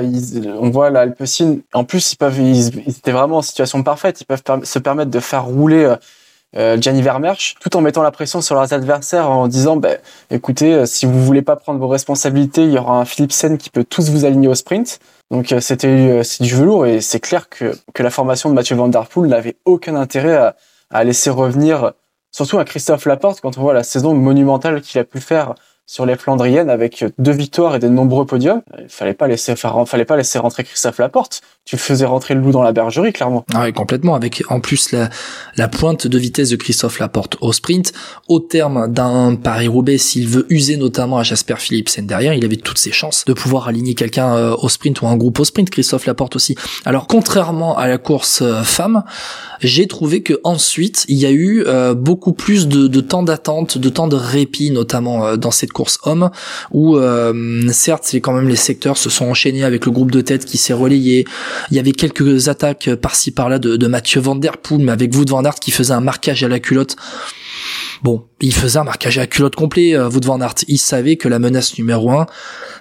on 0.60 0.72
voit 0.72 0.90
l'Alpecin. 0.90 1.60
En 1.74 1.84
plus, 1.84 2.14
ils 2.14 2.16
peuvent, 2.16 2.40
ils, 2.40 2.90
étaient 2.90 3.12
vraiment 3.12 3.38
en 3.38 3.42
situation 3.44 3.84
parfaite. 3.84 4.20
Ils 4.22 4.26
peuvent 4.26 4.42
se 4.64 4.80
permettre 4.80 5.12
de 5.12 5.20
faire 5.20 5.46
rouler 5.46 5.84
euh, 5.84 5.96
euh, 6.58 6.82
Gianni 6.82 7.04
tout 7.60 7.78
en 7.78 7.82
mettant 7.82 8.02
la 8.02 8.10
pression 8.10 8.42
sur 8.42 8.56
leurs 8.56 8.74
adversaires 8.74 9.30
en 9.30 9.48
disant, 9.48 9.78
bah, 9.78 9.98
écoutez, 10.32 10.74
euh, 10.74 10.86
si 10.88 11.06
vous 11.06 11.24
voulez 11.24 11.44
pas 11.44 11.58
prendre 11.58 11.80
vos 11.80 11.88
responsabilités, 11.88 12.64
il 12.64 12.72
y 12.72 12.80
aura 12.80 13.00
un 13.00 13.06
Philipsen 13.06 13.60
qui 13.60 13.70
peut 13.70 13.84
tous 13.84 14.10
vous 14.10 14.26
aligner 14.26 14.48
au 14.48 14.56
sprint. 14.56 15.00
Donc 15.30 15.54
c'était 15.60 16.24
c'est 16.24 16.44
du 16.44 16.56
velours 16.56 16.88
et 16.88 17.02
c'est 17.02 17.20
clair 17.20 17.50
que, 17.50 17.78
que 17.94 18.02
la 18.02 18.10
formation 18.10 18.50
de 18.50 18.56
Mathieu 18.56 18.76
Van 18.76 18.88
Der 18.88 19.06
Poel 19.06 19.30
n'avait 19.30 19.58
aucun 19.66 19.94
intérêt 19.94 20.36
à, 20.36 20.56
à 20.90 21.04
laisser 21.04 21.30
revenir, 21.30 21.92
surtout 22.32 22.58
à 22.58 22.66
Christophe 22.66 23.06
Laporte 23.06 23.42
quand 23.42 23.60
on 23.60 23.62
voit 23.62 23.76
la 23.76 23.84
saison 23.84 24.16
monumentale 24.16 24.82
qu'il 24.82 25.00
a 25.00 25.04
pu 25.04 25.20
faire 25.20 25.54
sur 25.90 26.06
les 26.06 26.18
Flandriennes 26.18 26.70
avec 26.70 27.04
deux 27.18 27.32
victoires 27.32 27.74
et 27.74 27.80
de 27.80 27.88
nombreux 27.88 28.28
podiums. 28.28 28.62
Il 28.78 28.90
fallait 28.90 29.16
pas 29.16 29.28
laisser, 29.28 29.56
fallait 29.56 30.06
pas 30.06 30.18
laisser 30.18 30.38
rentrer 30.38 30.64
Christophe 30.64 31.00
Laporte. 31.00 31.42
Tu 31.70 31.78
faisais 31.78 32.08
rentrer 32.08 32.34
le 32.34 32.42
loup 32.42 32.52
dans 32.52 32.64
la 32.64 32.72
bergerie, 32.72 33.14
clairement. 33.14 33.46
Ah 33.54 33.66
oui, 33.66 33.74
complètement. 33.74 34.16
Avec 34.16 34.42
en 34.50 34.60
plus 34.60 34.92
la, 34.92 35.12
la 35.56 35.68
pointe 35.68 36.08
de 36.08 36.18
vitesse 36.18 36.50
de 36.50 36.56
Christophe 36.56 36.98
Laporte 36.98 37.38
au 37.42 37.54
sprint, 37.54 37.94
au 38.28 38.40
terme 38.40 38.92
d'un 38.92 39.36
Paris-Roubaix, 39.36 40.00
s'il 40.00 40.28
veut 40.28 40.48
user 40.50 40.78
notamment 40.78 41.20
à 41.20 41.24
Jasper 41.24 41.58
Philipsen 41.60 42.08
derrière, 42.08 42.34
il 42.34 42.44
avait 42.44 42.56
toutes 42.56 42.80
ses 42.80 42.92
chances 42.92 43.24
de 43.26 43.34
pouvoir 43.34 43.68
aligner 43.68 43.94
quelqu'un 43.94 44.36
euh, 44.36 44.56
au 44.60 44.68
sprint 44.68 45.00
ou 45.04 45.08
un 45.08 45.16
groupe 45.16 45.40
au 45.40 45.44
sprint. 45.44 45.70
Christophe 45.70 46.08
Laporte 46.08 46.36
aussi. 46.36 46.56
Alors 46.86 47.06
contrairement 47.06 47.78
à 47.78 47.88
la 47.88 48.00
course 48.00 48.42
euh, 48.42 48.64
femme, 48.64 49.04
j'ai 49.62 49.86
trouvé 49.86 50.24
que 50.24 50.40
ensuite 50.44 51.06
il 51.08 51.18
y 51.18 51.28
a 51.28 51.32
eu 51.32 51.64
euh, 51.68 51.94
beaucoup 51.94 52.34
plus 52.34 52.68
de, 52.68 52.88
de 52.88 53.00
temps 53.00 53.22
d'attente, 53.22 53.78
de 53.78 53.90
temps 53.90 54.08
de 54.08 54.16
répit, 54.16 54.72
notamment 54.72 55.38
dans 55.38 55.52
cette 55.52 55.72
course 55.72 56.00
homme, 56.02 56.32
où 56.72 56.98
euh, 56.98 57.70
certes 57.72 58.06
c'est 58.06 58.22
quand 58.22 58.34
même 58.34 58.50
les 58.50 58.56
secteurs 58.56 58.98
se 58.98 59.12
sont 59.12 59.28
enchaînés 59.28 59.64
avec 59.64 59.86
le 59.86 59.92
groupe 59.92 60.10
de 60.10 60.22
tête 60.22 60.46
qui 60.46 60.58
s'est 60.58 60.74
relayé. 60.74 61.26
Il 61.72 61.78
y 61.78 61.80
avait 61.80 61.92
quelques 61.92 62.48
attaques 62.48 62.90
par-ci 62.96 63.32
par-là 63.32 63.60
de, 63.60 63.88
Mathieu 63.88 64.22
Van 64.22 64.36
Der 64.36 64.58
Poel, 64.58 64.82
mais 64.82 64.92
avec 64.92 65.14
Wout 65.16 65.26
Van 65.30 65.44
Aert 65.44 65.56
qui 65.56 65.72
faisait 65.72 65.94
un 65.94 66.02
marquage 66.02 66.44
à 66.44 66.48
la 66.48 66.60
culotte. 66.60 66.96
Bon, 68.02 68.24
il 68.42 68.54
faisait 68.54 68.80
un 68.80 68.86
marquage 68.86 69.18
à 69.18 69.28
culotte 69.28 69.56
complet, 69.56 69.94
euh, 69.94 70.10
Wout 70.10 70.22
Van 70.24 70.40
Aert. 70.40 70.56
Il 70.68 70.78
savait 70.78 71.18
que 71.18 71.28
la 71.28 71.40
menace 71.40 71.78
numéro 71.78 72.12
un 72.12 72.28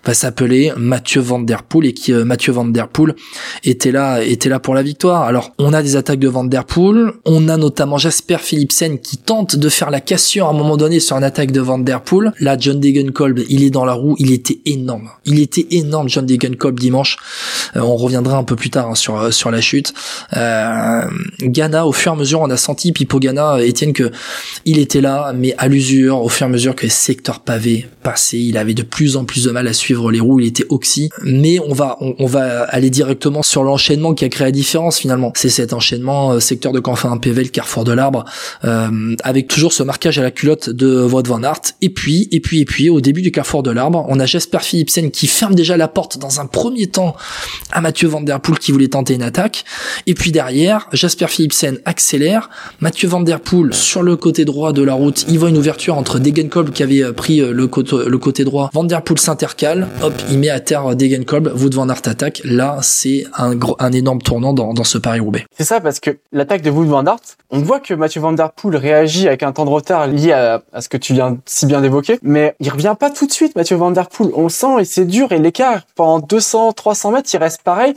va 0.04 0.14
s'appeler 0.14 0.72
Mathieu 0.76 1.20
Van 1.20 1.40
Der 1.40 1.64
Poel 1.64 1.86
et 1.86 1.92
qui 1.92 2.12
euh, 2.12 2.24
Mathieu 2.24 2.52
Van 2.52 2.64
Der 2.64 2.88
Poel 2.88 3.16
était 3.64 3.90
là 3.90 4.22
était 4.22 4.48
là 4.48 4.60
pour 4.60 4.74
la 4.74 4.82
victoire. 4.82 5.22
Alors 5.22 5.50
on 5.58 5.72
a 5.72 5.82
des 5.82 5.96
attaques 5.96 6.20
de 6.20 6.28
Van 6.28 6.44
Der 6.44 6.64
Poel, 6.64 7.12
on 7.24 7.48
a 7.48 7.56
notamment 7.56 7.98
Jasper 7.98 8.38
Philipsen 8.38 8.98
qui 9.00 9.16
tente 9.16 9.56
de 9.56 9.68
faire 9.68 9.90
la 9.90 10.00
cassure 10.00 10.46
à 10.46 10.50
un 10.50 10.52
moment 10.52 10.76
donné 10.76 11.00
sur 11.00 11.16
une 11.16 11.24
attaque 11.24 11.50
de 11.50 11.60
Van 11.60 11.78
Der 11.78 12.02
Poel. 12.02 12.32
Là 12.38 12.56
John 12.58 12.78
Degenkolb, 12.78 13.40
il 13.48 13.64
est 13.64 13.70
dans 13.70 13.84
la 13.84 13.94
roue, 13.94 14.14
il 14.18 14.32
était 14.32 14.60
énorme. 14.66 15.10
Il 15.24 15.40
était 15.40 15.66
énorme 15.72 16.08
John 16.08 16.26
Degenkolb 16.26 16.78
dimanche. 16.78 17.16
Euh, 17.76 17.80
on 17.80 17.96
reviendra 17.96 18.36
un 18.36 18.44
peu 18.44 18.54
plus 18.54 18.70
tard 18.70 18.90
hein, 18.90 18.94
sur 18.94 19.18
euh, 19.18 19.30
sur 19.32 19.50
la 19.50 19.60
chute. 19.60 19.92
Euh, 20.36 21.02
Ghana 21.42 21.86
au 21.86 21.92
fur 21.92 22.12
et 22.12 22.14
à 22.14 22.18
mesure 22.18 22.40
on 22.40 22.50
a 22.50 22.56
senti 22.56 22.92
Pipo 22.92 23.18
Ghana 23.18 23.58
Etienne 23.58 23.92
que 23.92 24.12
il 24.64 24.78
était 24.78 25.00
là 25.00 25.07
mais 25.34 25.54
à 25.58 25.68
l'usure, 25.68 26.22
au 26.22 26.28
fur 26.28 26.46
et 26.46 26.48
à 26.48 26.52
mesure 26.52 26.74
que 26.74 26.82
les 26.82 26.88
secteurs 26.88 27.40
pavés 27.40 27.86
passaient, 28.02 28.40
il 28.40 28.56
avait 28.56 28.74
de 28.74 28.82
plus 28.82 29.16
en 29.16 29.24
plus 29.24 29.44
de 29.44 29.50
mal 29.50 29.66
à 29.68 29.72
suivre 29.72 30.10
les 30.10 30.20
roues, 30.20 30.40
il 30.40 30.46
était 30.46 30.66
oxy. 30.68 31.10
Mais 31.22 31.58
on 31.60 31.72
va, 31.72 31.96
on, 32.00 32.26
va 32.26 32.64
aller 32.64 32.90
directement 32.90 33.42
sur 33.42 33.62
l'enchaînement 33.64 34.14
qui 34.14 34.24
a 34.24 34.28
créé 34.28 34.46
la 34.46 34.52
différence 34.52 34.98
finalement. 34.98 35.32
C'est 35.34 35.48
cet 35.48 35.72
enchaînement 35.72 36.32
euh, 36.32 36.40
secteur 36.40 36.72
de 36.72 36.80
Canfin 36.80 37.16
PV, 37.16 37.48
carrefour 37.48 37.84
de 37.84 37.92
l'arbre, 37.92 38.24
euh, 38.64 39.14
avec 39.22 39.48
toujours 39.48 39.72
ce 39.72 39.82
marquage 39.82 40.18
à 40.18 40.22
la 40.22 40.30
culotte 40.30 40.70
de 40.70 41.02
Wout 41.02 41.26
van 41.26 41.42
Aert. 41.42 41.60
Et 41.82 41.90
puis, 41.90 42.28
et 42.32 42.40
puis, 42.40 42.60
et 42.60 42.64
puis, 42.64 42.90
au 42.90 43.00
début 43.00 43.22
du 43.22 43.30
carrefour 43.30 43.62
de 43.62 43.70
l'arbre, 43.70 44.04
on 44.08 44.20
a 44.20 44.26
Jasper 44.26 44.58
Philipsen 44.60 45.10
qui 45.10 45.26
ferme 45.26 45.54
déjà 45.54 45.76
la 45.76 45.88
porte 45.88 46.18
dans 46.18 46.40
un 46.40 46.46
premier 46.46 46.86
temps 46.86 47.16
à 47.72 47.80
Mathieu 47.80 48.08
Van 48.08 48.20
Der 48.20 48.40
Poel 48.40 48.58
qui 48.58 48.72
voulait 48.72 48.88
tenter 48.88 49.14
une 49.14 49.22
attaque. 49.22 49.64
Et 50.06 50.14
puis 50.14 50.32
derrière, 50.32 50.88
Jasper 50.92 51.28
Philipsen 51.28 51.78
accélère. 51.84 52.50
Mathieu 52.80 53.08
Van 53.08 53.20
Der 53.20 53.40
Poel 53.40 53.74
sur 53.74 54.02
le 54.02 54.16
côté 54.16 54.44
droit 54.44 54.72
de 54.72 54.82
la 54.82 54.94
route, 54.98 55.24
il 55.28 55.38
voit 55.38 55.48
une 55.48 55.56
ouverture 55.56 55.96
entre 55.96 56.18
Degenkolb 56.18 56.70
qui 56.70 56.82
avait 56.82 57.02
euh, 57.02 57.12
pris 57.12 57.40
euh, 57.40 57.52
le 57.52 57.66
côté, 57.66 57.96
côté 58.20 58.44
droit. 58.44 58.70
Van 58.74 58.84
Der 58.84 59.02
Poel 59.02 59.18
s'intercale. 59.18 59.88
Hop, 60.02 60.12
il 60.30 60.38
met 60.38 60.50
à 60.50 60.60
terre 60.60 60.94
Degenkolb. 60.94 61.52
Wout 61.56 61.70
Van 61.74 61.88
Aert 61.88 62.02
attaque. 62.06 62.42
Là, 62.44 62.78
c'est 62.82 63.24
un, 63.36 63.92
énorme 63.92 64.20
tournant 64.20 64.52
dans, 64.52 64.84
ce 64.84 64.98
Paris-Roubaix. 64.98 65.46
C'est 65.56 65.64
ça 65.64 65.80
parce 65.80 66.00
que 66.00 66.18
l'attaque 66.32 66.62
de 66.62 66.70
Wout 66.70 66.84
Van 66.84 67.04
Aert, 67.06 67.20
on 67.50 67.60
voit 67.60 67.80
que 67.80 67.94
Mathieu 67.94 68.20
Van 68.20 68.32
Der 68.32 68.52
Poel 68.52 68.76
réagit 68.76 69.28
avec 69.28 69.42
un 69.42 69.52
temps 69.52 69.64
de 69.64 69.70
retard 69.70 70.06
lié 70.06 70.32
à, 70.32 70.62
ce 70.80 70.88
que 70.88 70.96
tu 70.96 71.14
viens 71.14 71.38
si 71.46 71.66
bien 71.66 71.80
d'évoquer, 71.80 72.18
mais 72.22 72.54
il 72.60 72.70
revient 72.70 72.94
pas 72.98 73.10
tout 73.10 73.26
de 73.26 73.32
suite, 73.32 73.56
Mathieu 73.56 73.76
Van 73.76 73.90
Der 73.90 74.08
Poel. 74.08 74.30
On 74.34 74.48
sent 74.48 74.80
et 74.80 74.84
c'est 74.84 75.04
dur 75.04 75.32
et 75.32 75.38
l'écart 75.38 75.82
pendant 75.94 76.18
200, 76.20 76.72
300 76.72 77.12
mètres, 77.12 77.30
il 77.32 77.38
reste 77.38 77.62
pareil. 77.62 77.94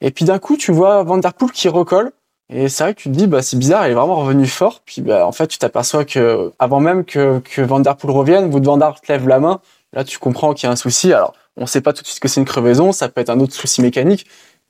Et 0.00 0.10
puis 0.10 0.24
d'un 0.24 0.38
coup, 0.38 0.56
tu 0.56 0.72
vois 0.72 1.02
Van 1.02 1.18
Der 1.18 1.34
Poel 1.34 1.50
qui 1.50 1.68
recolle. 1.68 2.12
Et 2.52 2.68
c'est 2.68 2.82
vrai 2.82 2.94
que 2.94 3.00
tu 3.00 3.10
te 3.10 3.14
dis, 3.14 3.28
bah, 3.28 3.42
c'est 3.42 3.56
bizarre, 3.56 3.86
il 3.86 3.92
est 3.92 3.94
vraiment 3.94 4.16
revenu 4.16 4.46
fort. 4.46 4.82
Puis, 4.84 5.02
bah, 5.02 5.26
en 5.26 5.32
fait, 5.32 5.46
tu 5.46 5.58
t'aperçois 5.58 6.04
que, 6.04 6.52
avant 6.58 6.80
même 6.80 7.04
que, 7.04 7.38
que 7.40 7.62
Der 7.82 7.96
revienne, 8.02 8.52
Wout 8.52 8.62
Van 8.62 8.80
Aert 8.80 9.00
lève 9.08 9.28
la 9.28 9.38
main. 9.38 9.60
Là, 9.92 10.02
tu 10.04 10.18
comprends 10.18 10.52
qu'il 10.52 10.66
y 10.66 10.68
a 10.68 10.72
un 10.72 10.76
souci. 10.76 11.12
Alors, 11.12 11.34
on 11.56 11.66
sait 11.66 11.80
pas 11.80 11.92
tout 11.92 12.02
de 12.02 12.08
suite 12.08 12.20
que 12.20 12.28
c'est 12.28 12.40
une 12.40 12.46
crevaison, 12.46 12.92
ça 12.92 13.08
peut 13.08 13.20
être 13.20 13.30
un 13.30 13.38
autre 13.40 13.54
souci 13.54 13.82
mécanique, 13.82 14.26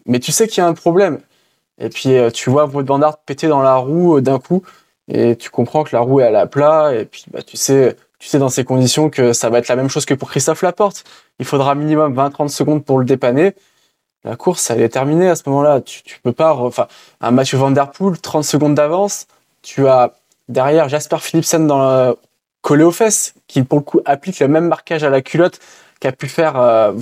mais 0.06 0.18
tu 0.18 0.32
sais 0.32 0.48
qu'il 0.48 0.58
y 0.58 0.64
a 0.64 0.66
un 0.66 0.74
problème. 0.74 1.20
Et 1.78 1.88
puis, 1.88 2.16
euh, 2.16 2.30
tu 2.30 2.50
vois 2.50 2.66
Wout 2.66 2.84
Van 2.84 3.00
Aert 3.02 3.18
péter 3.18 3.48
dans 3.48 3.62
la 3.62 3.76
roue 3.76 4.18
euh, 4.18 4.20
d'un 4.20 4.38
coup, 4.38 4.62
et 5.08 5.36
tu 5.36 5.50
comprends 5.50 5.84
que 5.84 5.96
la 5.96 6.00
roue 6.00 6.20
est 6.20 6.24
à 6.24 6.30
la 6.30 6.46
plat, 6.46 6.92
et 6.94 7.06
puis, 7.06 7.24
bah, 7.30 7.42
tu 7.42 7.56
sais, 7.56 7.96
tu 8.18 8.28
sais 8.28 8.38
dans 8.38 8.50
ces 8.50 8.64
conditions 8.64 9.08
que 9.08 9.32
ça 9.32 9.48
va 9.48 9.58
être 9.58 9.68
la 9.68 9.76
même 9.76 9.88
chose 9.88 10.04
que 10.04 10.14
pour 10.14 10.30
Christophe 10.30 10.62
Laporte. 10.62 11.04
Il 11.38 11.46
faudra 11.46 11.74
minimum 11.74 12.14
20-30 12.14 12.48
secondes 12.48 12.84
pour 12.84 12.98
le 12.98 13.06
dépanner 13.06 13.54
la 14.24 14.36
course, 14.36 14.70
elle 14.70 14.82
est 14.82 14.90
terminée 14.90 15.28
à 15.28 15.34
ce 15.34 15.42
moment-là. 15.46 15.80
Tu, 15.80 16.02
tu 16.02 16.20
peux 16.20 16.32
pas, 16.32 16.54
enfin, 16.54 16.86
un 17.20 17.30
Mathieu 17.30 17.58
Van 17.58 17.70
Der 17.70 17.90
Poel, 17.90 18.18
30 18.18 18.44
secondes 18.44 18.74
d'avance. 18.74 19.26
Tu 19.62 19.88
as 19.88 20.12
derrière 20.48 20.88
Jasper 20.88 21.18
Philipsen 21.18 21.66
dans 21.66 21.78
la, 21.78 22.14
collé 22.62 22.84
aux 22.84 22.90
fesses, 22.90 23.34
qui 23.46 23.62
pour 23.62 23.78
le 23.78 23.84
coup 23.84 24.00
applique 24.04 24.38
le 24.40 24.48
même 24.48 24.66
marquage 24.68 25.04
à 25.04 25.10
la 25.10 25.22
culotte 25.22 25.58
qu'a 26.00 26.12
pu 26.12 26.28
faire 26.28 26.58
euh, 26.58 26.92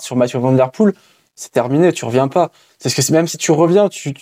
sur 0.00 0.16
Mathieu 0.16 0.38
Van 0.38 0.52
Der 0.52 0.70
Poel. 0.70 0.94
C'est 1.34 1.52
terminé, 1.52 1.92
tu 1.92 2.04
reviens 2.04 2.28
pas. 2.28 2.50
C'est 2.78 2.88
ce 2.88 2.96
que 2.96 3.12
même 3.12 3.28
si 3.28 3.36
tu 3.36 3.52
reviens, 3.52 3.88
tu 3.88 4.14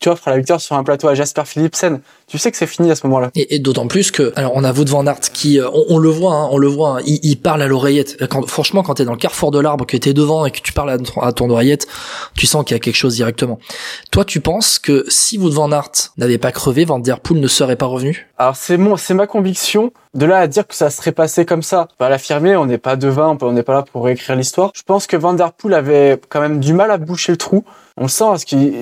t'offres 0.00 0.30
la 0.30 0.36
victoire 0.36 0.60
sur 0.60 0.76
un 0.76 0.84
plateau 0.84 1.08
à 1.08 1.14
Jasper 1.14 1.42
Philipsen, 1.44 2.00
tu 2.26 2.38
sais 2.38 2.50
que 2.50 2.56
c'est 2.56 2.66
fini 2.66 2.90
à 2.90 2.94
ce 2.94 3.06
moment-là. 3.06 3.30
Et, 3.34 3.58
d'autant 3.58 3.86
plus 3.86 4.10
que, 4.10 4.32
alors 4.36 4.52
on 4.54 4.64
a 4.64 4.72
Wout 4.72 4.86
van 4.88 5.06
Aert 5.06 5.20
qui, 5.32 5.60
euh, 5.60 5.68
on, 5.88 5.98
le 5.98 6.08
voit, 6.08 6.34
hein, 6.34 6.48
on 6.50 6.58
le 6.58 6.68
voit, 6.68 6.98
hein, 6.98 7.02
il, 7.06 7.36
parle 7.36 7.62
à 7.62 7.66
l'oreillette. 7.66 8.26
Quand, 8.28 8.48
franchement, 8.48 8.82
quand 8.82 8.94
t'es 8.94 9.04
dans 9.04 9.12
le 9.12 9.18
carrefour 9.18 9.50
de 9.50 9.58
l'arbre, 9.60 9.86
que 9.86 9.96
t'es 9.96 10.14
devant 10.14 10.46
et 10.46 10.50
que 10.50 10.60
tu 10.60 10.72
parles 10.72 10.98
à, 11.20 11.32
ton 11.32 11.50
oreillette, 11.50 11.86
tu 12.36 12.46
sens 12.46 12.64
qu'il 12.64 12.74
y 12.74 12.76
a 12.76 12.80
quelque 12.80 12.96
chose 12.96 13.14
directement. 13.14 13.58
Toi, 14.10 14.24
tu 14.24 14.40
penses 14.40 14.78
que 14.78 15.04
si 15.08 15.38
Wout 15.38 15.50
van 15.50 15.70
Aert 15.72 16.12
n'avait 16.16 16.38
pas 16.38 16.52
crevé, 16.52 16.84
Van 16.84 16.98
Der 16.98 17.20
Poel 17.20 17.40
ne 17.40 17.48
serait 17.48 17.76
pas 17.76 17.86
revenu? 17.86 18.28
Alors 18.38 18.56
c'est 18.56 18.76
mon, 18.76 18.96
c'est 18.96 19.14
ma 19.14 19.26
conviction. 19.26 19.92
De 20.14 20.26
là 20.26 20.38
à 20.38 20.46
dire 20.46 20.66
que 20.66 20.74
ça 20.74 20.90
serait 20.90 21.12
passé 21.12 21.44
comme 21.44 21.62
ça, 21.62 21.88
pas 21.98 22.08
l'affirmer, 22.08 22.56
on 22.56 22.66
n'est 22.66 22.78
pas 22.78 22.96
devin, 22.96 23.36
on 23.40 23.52
n'est 23.52 23.64
pas 23.64 23.74
là 23.74 23.82
pour 23.82 24.04
réécrire 24.04 24.36
l'histoire. 24.36 24.70
Je 24.74 24.82
pense 24.82 25.06
que 25.06 25.16
Van 25.16 25.34
Der 25.34 25.52
Poel 25.52 25.74
avait 25.74 26.20
quand 26.28 26.40
même 26.40 26.60
du 26.60 26.72
mal 26.72 26.90
à 26.90 26.98
boucher 26.98 27.32
le 27.32 27.38
trou 27.38 27.64
on 27.96 28.02
le 28.02 28.08
sent 28.08 28.24
parce 28.24 28.44
qu'il 28.44 28.74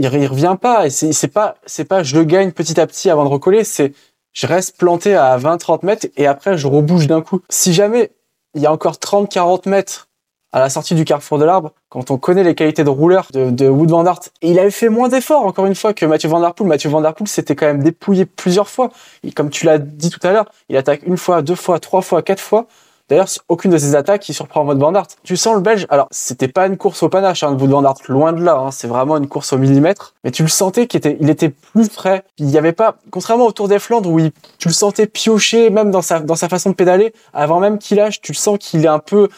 il, 0.00 0.06
revient 0.06 0.56
pas 0.60 0.86
et 0.86 0.90
c'est 0.90 1.28
pas 1.28 1.56
c'est 1.66 1.84
pas 1.84 2.02
je 2.02 2.16
le 2.16 2.24
gagne 2.24 2.52
petit 2.52 2.80
à 2.80 2.86
petit 2.86 3.10
avant 3.10 3.24
de 3.24 3.30
recoller, 3.30 3.64
c'est 3.64 3.92
je 4.32 4.46
reste 4.46 4.76
planté 4.76 5.16
à 5.16 5.36
20-30 5.38 5.84
mètres 5.84 6.06
et 6.16 6.26
après 6.26 6.56
je 6.56 6.66
rebouge 6.68 7.06
d'un 7.06 7.20
coup. 7.20 7.40
Si 7.48 7.72
jamais 7.72 8.12
il 8.54 8.62
y 8.62 8.66
a 8.66 8.72
encore 8.72 8.94
30-40 8.94 9.68
mètres 9.68 10.08
à 10.52 10.60
la 10.60 10.68
sortie 10.68 10.94
du 10.94 11.04
carrefour 11.04 11.38
de 11.38 11.44
l'arbre, 11.44 11.72
quand 11.88 12.10
on 12.10 12.18
connaît 12.18 12.42
les 12.42 12.54
qualités 12.54 12.84
de 12.84 12.90
rouleur 12.90 13.28
de, 13.32 13.50
de 13.50 13.68
Wood 13.68 13.90
Van 13.90 14.04
Aert, 14.04 14.20
et 14.42 14.50
il 14.50 14.58
avait 14.58 14.70
fait 14.70 14.88
moins 14.88 15.08
d'efforts 15.08 15.44
encore 15.44 15.66
une 15.66 15.74
fois 15.74 15.94
que 15.94 16.04
Mathieu 16.06 16.28
Van 16.28 16.40
Der 16.40 16.54
Poel. 16.54 16.68
Mathieu 16.68 16.90
Van 16.90 17.00
Der 17.00 17.14
Poel 17.14 17.28
s'était 17.28 17.54
quand 17.54 17.66
même 17.66 17.82
dépouillé 17.82 18.26
plusieurs 18.26 18.68
fois. 18.68 18.90
Et 19.22 19.32
comme 19.32 19.50
tu 19.50 19.66
l'as 19.66 19.78
dit 19.78 20.10
tout 20.10 20.24
à 20.26 20.32
l'heure, 20.32 20.50
il 20.68 20.76
attaque 20.76 21.02
une 21.06 21.16
fois, 21.16 21.42
deux 21.42 21.54
fois, 21.54 21.78
trois 21.78 22.02
fois, 22.02 22.22
quatre 22.22 22.40
fois. 22.40 22.66
D'ailleurs, 23.10 23.26
aucune 23.48 23.72
de 23.72 23.78
ces 23.78 23.96
attaques 23.96 24.22
qui 24.22 24.32
surprend 24.32 24.60
en 24.60 24.64
mode 24.64 24.78
Van 24.78 24.92
Tu 25.24 25.36
sens 25.36 25.56
le 25.56 25.60
Belge. 25.60 25.84
Alors, 25.90 26.06
c'était 26.12 26.46
pas 26.46 26.68
une 26.68 26.76
course 26.76 27.02
au 27.02 27.08
panache, 27.08 27.42
hein, 27.42 27.52
de 27.52 27.66
Van 27.66 27.84
Aert, 27.84 27.94
loin 28.08 28.32
de 28.32 28.40
là. 28.40 28.56
Hein, 28.56 28.70
c'est 28.70 28.86
vraiment 28.86 29.16
une 29.16 29.26
course 29.26 29.52
au 29.52 29.58
millimètre. 29.58 30.14
Mais 30.22 30.30
tu 30.30 30.44
le 30.44 30.48
sentais 30.48 30.86
qu'il 30.86 30.98
était, 30.98 31.16
il 31.20 31.28
était 31.28 31.48
plus 31.48 31.90
frais. 31.90 32.22
Il 32.38 32.48
y 32.50 32.56
avait 32.56 32.72
pas, 32.72 32.98
contrairement 33.10 33.46
au 33.46 33.52
Tour 33.52 33.66
des 33.66 33.80
Flandres 33.80 34.08
où 34.08 34.20
il, 34.20 34.30
tu 34.58 34.68
le 34.68 34.74
sentais 34.74 35.08
piocher, 35.08 35.70
même 35.70 35.90
dans 35.90 36.02
sa, 36.02 36.20
dans 36.20 36.36
sa 36.36 36.48
façon 36.48 36.70
de 36.70 36.76
pédaler, 36.76 37.12
avant 37.34 37.58
même 37.58 37.78
qu'il 37.78 37.96
lâche, 37.96 38.20
tu 38.20 38.30
le 38.30 38.36
sens 38.36 38.58
qu'il 38.60 38.84
est 38.84 38.88
un 38.88 39.00
peu, 39.00 39.28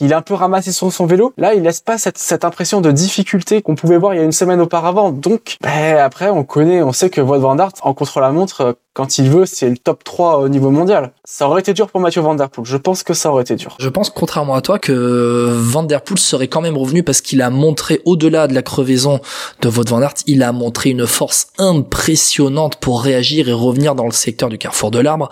il 0.00 0.10
est 0.12 0.14
un 0.14 0.22
peu 0.22 0.34
ramassé 0.34 0.72
sur 0.72 0.92
son 0.92 1.06
vélo. 1.06 1.32
Là, 1.36 1.54
il 1.54 1.62
laisse 1.62 1.80
pas 1.80 1.98
cette, 1.98 2.44
impression 2.44 2.80
de 2.80 2.90
difficulté 2.90 3.62
qu'on 3.62 3.74
pouvait 3.74 3.96
voir 3.96 4.14
il 4.14 4.18
y 4.18 4.20
a 4.20 4.24
une 4.24 4.32
semaine 4.32 4.60
auparavant. 4.60 5.10
Donc, 5.10 5.56
ben, 5.60 5.98
après, 5.98 6.30
on 6.30 6.44
connaît, 6.44 6.82
on 6.82 6.92
sait 6.92 7.10
que 7.10 7.20
Wout 7.20 7.38
van 7.38 7.58
Aert, 7.58 7.72
en 7.82 7.94
contre-la-montre, 7.94 8.76
quand 8.92 9.18
il 9.18 9.28
veut, 9.28 9.44
c'est 9.44 9.68
le 9.68 9.76
top 9.76 10.04
3 10.04 10.38
au 10.38 10.48
niveau 10.48 10.70
mondial. 10.70 11.12
Ça 11.24 11.48
aurait 11.48 11.60
été 11.60 11.72
dur 11.72 11.88
pour 11.88 12.00
Mathieu 12.00 12.22
Van 12.22 12.34
Der 12.34 12.48
Poel. 12.48 12.64
Je 12.66 12.76
pense 12.76 13.02
que 13.02 13.12
ça 13.12 13.30
aurait 13.30 13.42
été 13.42 13.56
dur. 13.56 13.76
Je 13.80 13.88
pense, 13.88 14.08
contrairement 14.10 14.54
à 14.54 14.60
toi, 14.60 14.78
que 14.78 15.48
Van 15.52 15.82
Der 15.82 16.00
Poel 16.02 16.18
serait 16.18 16.48
quand 16.48 16.60
même 16.60 16.76
revenu 16.76 17.02
parce 17.02 17.20
qu'il 17.20 17.42
a 17.42 17.50
montré, 17.50 18.00
au-delà 18.04 18.46
de 18.46 18.54
la 18.54 18.62
crevaison 18.62 19.20
de 19.62 19.68
Wout 19.68 19.88
van 19.88 20.00
Aert, 20.00 20.14
il 20.26 20.42
a 20.42 20.52
montré 20.52 20.90
une 20.90 21.06
force 21.06 21.48
impressionnante 21.58 22.76
pour 22.76 23.02
réagir 23.02 23.48
et 23.48 23.52
revenir 23.52 23.94
dans 23.94 24.06
le 24.06 24.12
secteur 24.12 24.48
du 24.48 24.58
carrefour 24.58 24.90
de 24.90 25.00
l'arbre 25.00 25.28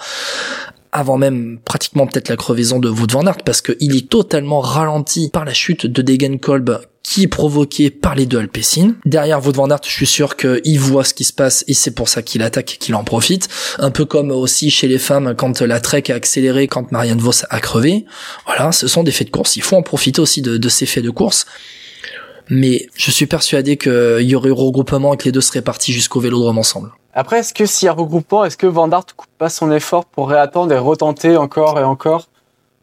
avant 0.93 1.17
même 1.17 1.59
pratiquement 1.65 2.07
peut-être 2.07 2.29
la 2.29 2.37
crevaison 2.37 2.79
de 2.79 2.89
Wout 2.89 3.11
van 3.11 3.27
Aert 3.27 3.39
parce 3.45 3.63
qu'il 3.63 3.97
est 3.97 4.09
totalement 4.09 4.61
ralenti 4.61 5.31
par 5.33 5.45
la 5.45 5.55
chute 5.55 5.87
de 5.87 6.03
Degenkolb 6.03 6.81
qui 7.03 7.25
est 7.25 7.29
provoquée 7.29 7.91
par 7.91 8.15
les 8.15 8.27
deux 8.27 8.39
Alpecin. 8.39 8.95
Derrière 9.05 9.45
Wout 9.45 9.53
van 9.53 9.69
je 9.83 9.91
suis 9.91 10.07
sûr 10.07 10.37
qu'il 10.37 10.79
voit 10.79 11.05
ce 11.05 11.15
qui 11.15 11.25
se 11.25 11.33
passe 11.33 11.65
et 11.67 11.75
c'est 11.75 11.91
pour 11.91 12.09
ça 12.09 12.23
qu'il 12.23 12.43
attaque 12.43 12.75
et 12.75 12.77
qu'il 12.77 12.95
en 12.95 13.05
profite. 13.05 13.49
Un 13.79 13.91
peu 13.91 14.05
comme 14.05 14.31
aussi 14.31 14.71
chez 14.71 14.87
les 14.87 14.99
femmes 14.99 15.35
quand 15.37 15.63
la 15.63 15.81
Trek 15.81 16.05
a 16.11 16.15
accéléré, 16.15 16.69
quand 16.69 16.93
Marianne 16.93 17.19
Vos 17.19 17.45
a 17.49 17.61
crevé. 17.61 18.05
Voilà, 18.47 18.71
ce 18.71 18.87
sont 18.87 19.03
des 19.03 19.13
faits 19.13 19.29
de 19.29 19.33
course. 19.33 19.57
Il 19.57 19.63
faut 19.63 19.77
en 19.77 19.83
profiter 19.83 20.21
aussi 20.21 20.43
de, 20.43 20.59
de 20.59 20.69
ces 20.69 20.87
faits 20.87 21.05
de 21.05 21.11
course 21.11 21.47
mais 22.51 22.87
je 22.97 23.11
suis 23.11 23.27
persuadé 23.27 23.77
qu'il 23.77 24.21
y 24.21 24.35
aurait 24.35 24.51
regroupement 24.51 25.15
et 25.15 25.17
que 25.17 25.25
les 25.25 25.33
deux 25.33 25.41
seraient 25.41 25.63
partis 25.63 25.93
jusqu'au 25.93 26.21
vélodrome 26.21 26.59
ensemble. 26.59 26.91
Après, 27.15 27.41
est-ce 27.41 27.53
que 27.53 27.67
s'il 27.67 27.87
y 27.87 27.89
a 27.89 27.93
regroupement, 27.93 28.45
est-ce 28.45 28.57
que 28.57 28.67
Van 28.67 28.89
Dart 28.89 29.05
coupe 29.17 29.31
pas 29.37 29.51
son 29.51 29.71
effort 29.71 30.07
pour 30.07 30.31
réattendre 30.31 30.73
et 30.73 30.79
retenter 30.79 31.37
encore 31.37 31.79
et 31.79 31.85
encore? 31.85 32.29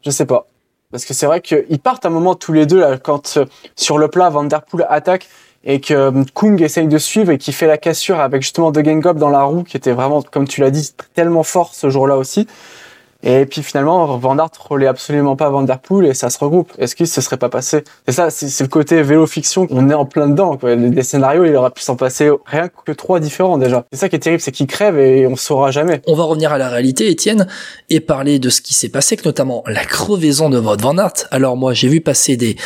Je 0.04 0.10
sais 0.10 0.26
pas. 0.26 0.46
Parce 0.92 1.04
que 1.04 1.14
c'est 1.14 1.26
vrai 1.26 1.40
qu'ils 1.40 1.80
partent 1.80 2.06
un 2.06 2.10
moment 2.10 2.34
tous 2.34 2.52
les 2.52 2.66
deux 2.66 2.80
là, 2.80 2.98
quand 2.98 3.36
euh, 3.36 3.44
sur 3.76 3.98
le 3.98 4.08
plat 4.08 4.28
Van 4.28 4.44
Der 4.44 4.62
Poel 4.62 4.86
attaque 4.88 5.28
et 5.62 5.80
que 5.80 5.94
euh, 5.94 6.24
Kung 6.34 6.60
essaye 6.62 6.88
de 6.88 6.98
suivre 6.98 7.32
et 7.32 7.38
qui 7.38 7.52
fait 7.52 7.66
la 7.66 7.78
cassure 7.78 8.18
avec 8.18 8.42
justement 8.42 8.70
De 8.70 8.82
Gengop 8.82 9.16
dans 9.18 9.28
la 9.28 9.42
roue 9.42 9.62
qui 9.62 9.76
était 9.76 9.92
vraiment, 9.92 10.22
comme 10.22 10.48
tu 10.48 10.60
l'as 10.60 10.70
dit, 10.70 10.92
tellement 11.14 11.42
fort 11.42 11.74
ce 11.74 11.90
jour-là 11.90 12.16
aussi. 12.16 12.46
Et 13.22 13.44
puis 13.44 13.62
finalement, 13.62 14.16
Van 14.18 14.38
Aert 14.38 14.50
absolument 14.88 15.36
pas 15.36 15.50
Van 15.50 15.62
Der 15.62 15.78
Poel 15.78 16.06
et 16.06 16.14
ça 16.14 16.30
se 16.30 16.38
regroupe. 16.38 16.72
Est-ce 16.78 16.96
qu'il 16.96 17.06
se 17.06 17.20
serait 17.20 17.36
pas 17.36 17.48
passé? 17.48 17.84
C'est 18.06 18.14
ça, 18.14 18.30
c'est 18.30 18.64
le 18.64 18.68
côté 18.68 19.02
vélo 19.02 19.26
fiction. 19.26 19.66
On 19.70 19.90
est 19.90 19.94
en 19.94 20.06
plein 20.06 20.28
dedans. 20.28 20.56
Quoi. 20.56 20.74
Les, 20.74 21.02
scénarios, 21.02 21.44
il 21.44 21.54
aurait 21.54 21.70
pu 21.70 21.82
s'en 21.82 21.96
passer 21.96 22.30
rien 22.46 22.68
que 22.68 22.92
trois 22.92 23.20
différents 23.20 23.58
déjà. 23.58 23.84
C'est 23.92 23.98
ça 23.98 24.08
qui 24.08 24.16
est 24.16 24.20
terrible, 24.20 24.40
c'est 24.40 24.52
qu'il 24.52 24.66
crève 24.66 24.98
et 24.98 25.26
on 25.26 25.36
saura 25.36 25.70
jamais. 25.70 26.00
On 26.06 26.14
va 26.14 26.24
revenir 26.24 26.52
à 26.52 26.58
la 26.58 26.68
réalité, 26.68 27.10
Étienne, 27.10 27.46
et 27.90 28.00
parler 28.00 28.38
de 28.38 28.48
ce 28.48 28.60
qui 28.62 28.74
s'est 28.74 28.88
passé, 28.88 29.16
que 29.16 29.24
notamment 29.24 29.62
la 29.66 29.84
crevaison 29.84 30.48
de 30.48 30.58
votre 30.58 30.82
Van 30.82 30.96
Aert. 30.96 31.26
Alors 31.30 31.56
moi, 31.56 31.74
j'ai 31.74 31.88
vu 31.88 32.00
passer 32.00 32.36
des 32.36 32.56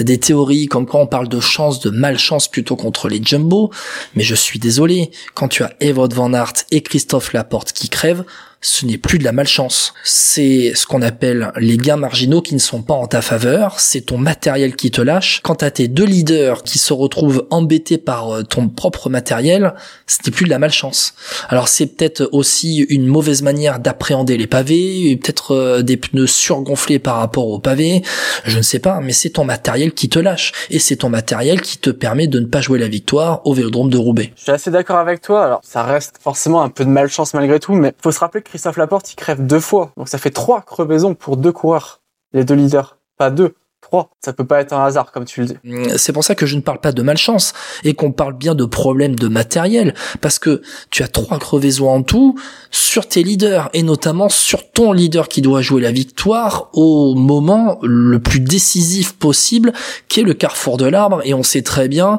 des 0.00 0.18
théories 0.18 0.66
comme 0.66 0.86
quoi 0.86 1.00
on 1.00 1.06
parle 1.06 1.28
de 1.28 1.40
chance, 1.40 1.80
de 1.80 1.90
malchance 1.90 2.48
plutôt 2.48 2.76
contre 2.76 3.08
les 3.08 3.22
jumbo, 3.22 3.70
mais 4.14 4.22
je 4.22 4.34
suis 4.34 4.58
désolé. 4.58 5.10
Quand 5.34 5.48
tu 5.48 5.62
as 5.62 5.72
Evod 5.80 6.12
Van 6.12 6.32
Aert 6.32 6.52
et 6.70 6.82
Christophe 6.82 7.32
Laporte 7.32 7.72
qui 7.72 7.88
crèvent, 7.88 8.24
ce 8.62 8.86
n'est 8.86 8.96
plus 8.96 9.18
de 9.18 9.24
la 9.24 9.32
malchance. 9.32 9.92
C'est 10.04 10.72
ce 10.74 10.86
qu'on 10.86 11.02
appelle 11.02 11.52
les 11.58 11.76
gains 11.76 11.96
marginaux 11.96 12.40
qui 12.40 12.54
ne 12.54 12.60
sont 12.60 12.80
pas 12.80 12.94
en 12.94 13.08
ta 13.08 13.20
faveur. 13.20 13.80
C'est 13.80 14.02
ton 14.02 14.18
matériel 14.18 14.76
qui 14.76 14.92
te 14.92 15.02
lâche. 15.02 15.40
Quant 15.42 15.54
à 15.54 15.70
tes 15.70 15.88
deux 15.88 16.04
leaders 16.04 16.62
qui 16.62 16.78
se 16.78 16.92
retrouvent 16.92 17.46
embêtés 17.50 17.98
par 17.98 18.30
euh, 18.30 18.42
ton 18.44 18.68
propre 18.68 19.10
matériel, 19.10 19.74
ce 20.06 20.18
n'est 20.24 20.32
plus 20.32 20.44
de 20.44 20.50
la 20.50 20.60
malchance. 20.60 21.14
Alors 21.48 21.66
c'est 21.66 21.86
peut-être 21.86 22.28
aussi 22.30 22.78
une 22.88 23.06
mauvaise 23.06 23.42
manière 23.42 23.80
d'appréhender 23.80 24.36
les 24.36 24.46
pavés, 24.46 25.18
peut-être 25.20 25.52
euh, 25.52 25.82
des 25.82 25.96
pneus 25.96 26.28
surgonflés 26.28 27.00
par 27.00 27.16
rapport 27.16 27.48
aux 27.48 27.58
pavés, 27.58 28.02
je 28.44 28.58
ne 28.58 28.62
sais 28.62 28.78
pas, 28.78 29.00
mais 29.00 29.12
c'est 29.12 29.30
ton 29.30 29.44
matériel 29.44 29.92
qui 29.92 30.08
te 30.08 30.20
lâche. 30.20 30.52
Et 30.70 30.78
c'est 30.78 30.96
ton 30.96 31.08
matériel 31.08 31.60
qui 31.60 31.78
te 31.78 31.90
permet 31.90 32.28
de 32.28 32.38
ne 32.38 32.46
pas 32.46 32.60
jouer 32.60 32.78
la 32.78 32.88
victoire 32.88 33.40
au 33.44 33.54
Vélodrome 33.54 33.90
de 33.90 33.98
Roubaix. 33.98 34.32
Je 34.36 34.42
suis 34.42 34.52
assez 34.52 34.70
d'accord 34.70 34.98
avec 34.98 35.20
toi. 35.20 35.44
Alors 35.44 35.60
ça 35.64 35.82
reste 35.82 36.16
forcément 36.20 36.62
un 36.62 36.68
peu 36.68 36.84
de 36.84 36.90
malchance 36.90 37.34
malgré 37.34 37.58
tout, 37.58 37.72
mais 37.72 37.92
faut 38.00 38.12
se 38.12 38.20
rappeler 38.20 38.42
que 38.42 38.51
Christophe 38.52 38.76
Laporte, 38.76 39.10
il 39.10 39.16
crève 39.16 39.46
deux 39.46 39.60
fois. 39.60 39.92
Donc 39.96 40.10
ça 40.10 40.18
fait 40.18 40.28
trois 40.30 40.60
crevaisons 40.60 41.14
pour 41.14 41.38
deux 41.38 41.52
coureurs, 41.52 42.02
les 42.34 42.44
deux 42.44 42.54
leaders, 42.54 42.98
pas 43.16 43.30
deux. 43.30 43.54
trois. 43.80 44.10
Ça 44.22 44.34
peut 44.34 44.44
pas 44.44 44.60
être 44.60 44.74
un 44.74 44.84
hasard, 44.84 45.10
comme 45.10 45.24
tu 45.24 45.40
le 45.40 45.46
dis. 45.46 45.56
Mm, 45.64 45.96
C'est 45.96 46.12
pour 46.12 46.22
ça 46.22 46.34
que 46.34 46.44
je 46.44 46.54
ne 46.54 46.60
parle 46.60 46.78
pas 46.78 46.92
de 46.92 47.00
malchance 47.00 47.54
et 47.82 47.94
qu'on 47.94 48.12
parle 48.12 48.34
bien 48.34 48.54
de 48.54 48.66
problèmes 48.66 49.16
de 49.16 49.26
matériel 49.26 49.94
parce 50.20 50.38
que 50.38 50.60
tu 50.90 51.02
as 51.02 51.08
trois 51.08 51.38
crevaisons 51.38 51.88
en 51.88 52.02
tout 52.02 52.38
sur 52.70 53.08
tes 53.08 53.22
leaders 53.22 53.70
et 53.72 53.82
notamment 53.82 54.28
sur 54.28 54.70
ton 54.70 54.92
leader 54.92 55.28
qui 55.28 55.40
doit 55.40 55.62
jouer 55.62 55.80
la 55.80 55.90
victoire 55.92 56.68
au 56.74 57.14
moment 57.14 57.78
le 57.82 58.18
plus 58.20 58.40
décisif 58.40 59.14
possible 59.14 59.72
qui 60.08 60.20
est 60.20 60.24
le 60.24 60.34
carrefour 60.34 60.76
de 60.76 60.84
l'arbre 60.84 61.22
et 61.24 61.32
on 61.32 61.42
sait 61.42 61.62
très 61.62 61.88
bien 61.88 62.18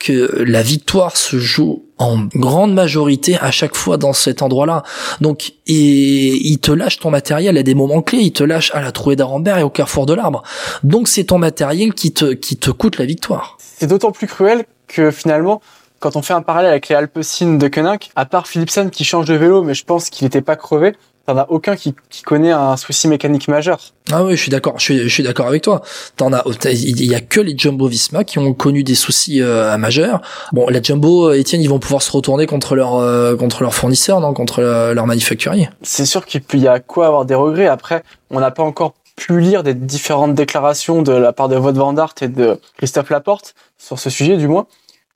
que 0.00 0.42
la 0.42 0.62
victoire 0.62 1.16
se 1.16 1.38
joue 1.38 1.84
en 1.98 2.26
grande 2.34 2.74
majorité 2.74 3.36
à 3.38 3.50
chaque 3.50 3.74
fois 3.74 3.96
dans 3.96 4.12
cet 4.12 4.42
endroit-là. 4.42 4.82
Donc, 5.20 5.52
et 5.66 6.48
il 6.48 6.58
te 6.58 6.70
lâche 6.70 6.98
ton 6.98 7.10
matériel 7.10 7.58
à 7.58 7.62
des 7.62 7.74
moments 7.74 8.02
clés, 8.02 8.20
il 8.20 8.32
te 8.32 8.44
lâche 8.44 8.70
à 8.74 8.80
la 8.80 8.92
trouée 8.92 9.16
d'Arambert 9.16 9.58
et 9.58 9.62
au 9.62 9.70
carrefour 9.70 10.06
de 10.06 10.14
l'arbre. 10.14 10.42
Donc, 10.82 11.08
c'est 11.08 11.24
ton 11.24 11.38
matériel 11.38 11.94
qui 11.94 12.12
te, 12.12 12.32
qui 12.32 12.56
te 12.56 12.70
coûte 12.70 12.98
la 12.98 13.04
victoire. 13.04 13.58
C'est 13.60 13.86
d'autant 13.86 14.12
plus 14.12 14.26
cruel 14.26 14.64
que 14.86 15.10
finalement, 15.10 15.60
quand 16.00 16.16
on 16.16 16.22
fait 16.22 16.34
un 16.34 16.42
parallèle 16.42 16.70
avec 16.70 16.88
les 16.88 16.94
Alpecin 16.94 17.54
de 17.54 17.68
Koenig, 17.68 18.10
à 18.16 18.24
part 18.24 18.46
Philipsen 18.46 18.90
qui 18.90 19.04
change 19.04 19.26
de 19.26 19.34
vélo, 19.34 19.62
mais 19.62 19.74
je 19.74 19.84
pense 19.84 20.10
qu'il 20.10 20.24
n'était 20.24 20.42
pas 20.42 20.56
crevé, 20.56 20.94
t'en 21.28 21.36
as 21.36 21.46
aucun 21.50 21.76
qui, 21.76 21.94
qui 22.08 22.22
connaît 22.22 22.52
un 22.52 22.78
souci 22.78 23.06
mécanique 23.06 23.48
majeur. 23.48 23.78
Ah 24.10 24.24
oui, 24.24 24.34
je 24.34 24.40
suis 24.40 24.50
d'accord, 24.50 24.78
je 24.78 24.84
suis, 24.84 24.98
je 25.00 25.08
suis 25.08 25.22
d'accord 25.22 25.46
avec 25.46 25.60
toi. 25.60 25.82
T'en 26.16 26.32
as, 26.32 26.42
il 26.64 27.04
y 27.04 27.14
a 27.14 27.20
que 27.20 27.38
les 27.38 27.56
Jumbo 27.56 27.86
Visma 27.86 28.24
qui 28.24 28.38
ont 28.38 28.54
connu 28.54 28.82
des 28.82 28.94
soucis 28.94 29.42
euh, 29.42 29.76
majeurs. 29.76 30.22
Bon, 30.52 30.66
la 30.70 30.80
Jumbo, 30.80 31.30
Etienne, 31.30 31.60
ils 31.60 31.68
vont 31.68 31.80
pouvoir 31.80 32.00
se 32.00 32.10
retourner 32.10 32.46
contre 32.46 32.74
leur, 32.74 32.94
euh, 32.94 33.36
contre 33.36 33.62
leur 33.62 33.74
fournisseur, 33.74 34.20
non, 34.20 34.32
contre 34.32 34.62
leur 34.62 35.06
manufacturier. 35.06 35.68
C'est 35.82 36.06
sûr 36.06 36.24
qu'il 36.24 36.60
y 36.60 36.68
a 36.68 36.80
quoi 36.80 37.08
avoir 37.08 37.26
des 37.26 37.34
regrets. 37.34 37.68
Après, 37.68 38.04
on 38.30 38.40
n'a 38.40 38.50
pas 38.50 38.62
encore 38.62 38.94
pu 39.14 39.38
lire 39.38 39.62
des 39.62 39.74
différentes 39.74 40.34
déclarations 40.34 41.02
de 41.02 41.12
la 41.12 41.34
part 41.34 41.50
de 41.50 41.58
Wout 41.58 41.72
van 41.72 41.94
Aert 41.98 42.14
et 42.22 42.28
de 42.28 42.58
Christophe 42.78 43.10
Laporte 43.10 43.54
sur 43.76 43.98
ce 43.98 44.08
sujet, 44.08 44.38
du 44.38 44.48
moins. 44.48 44.66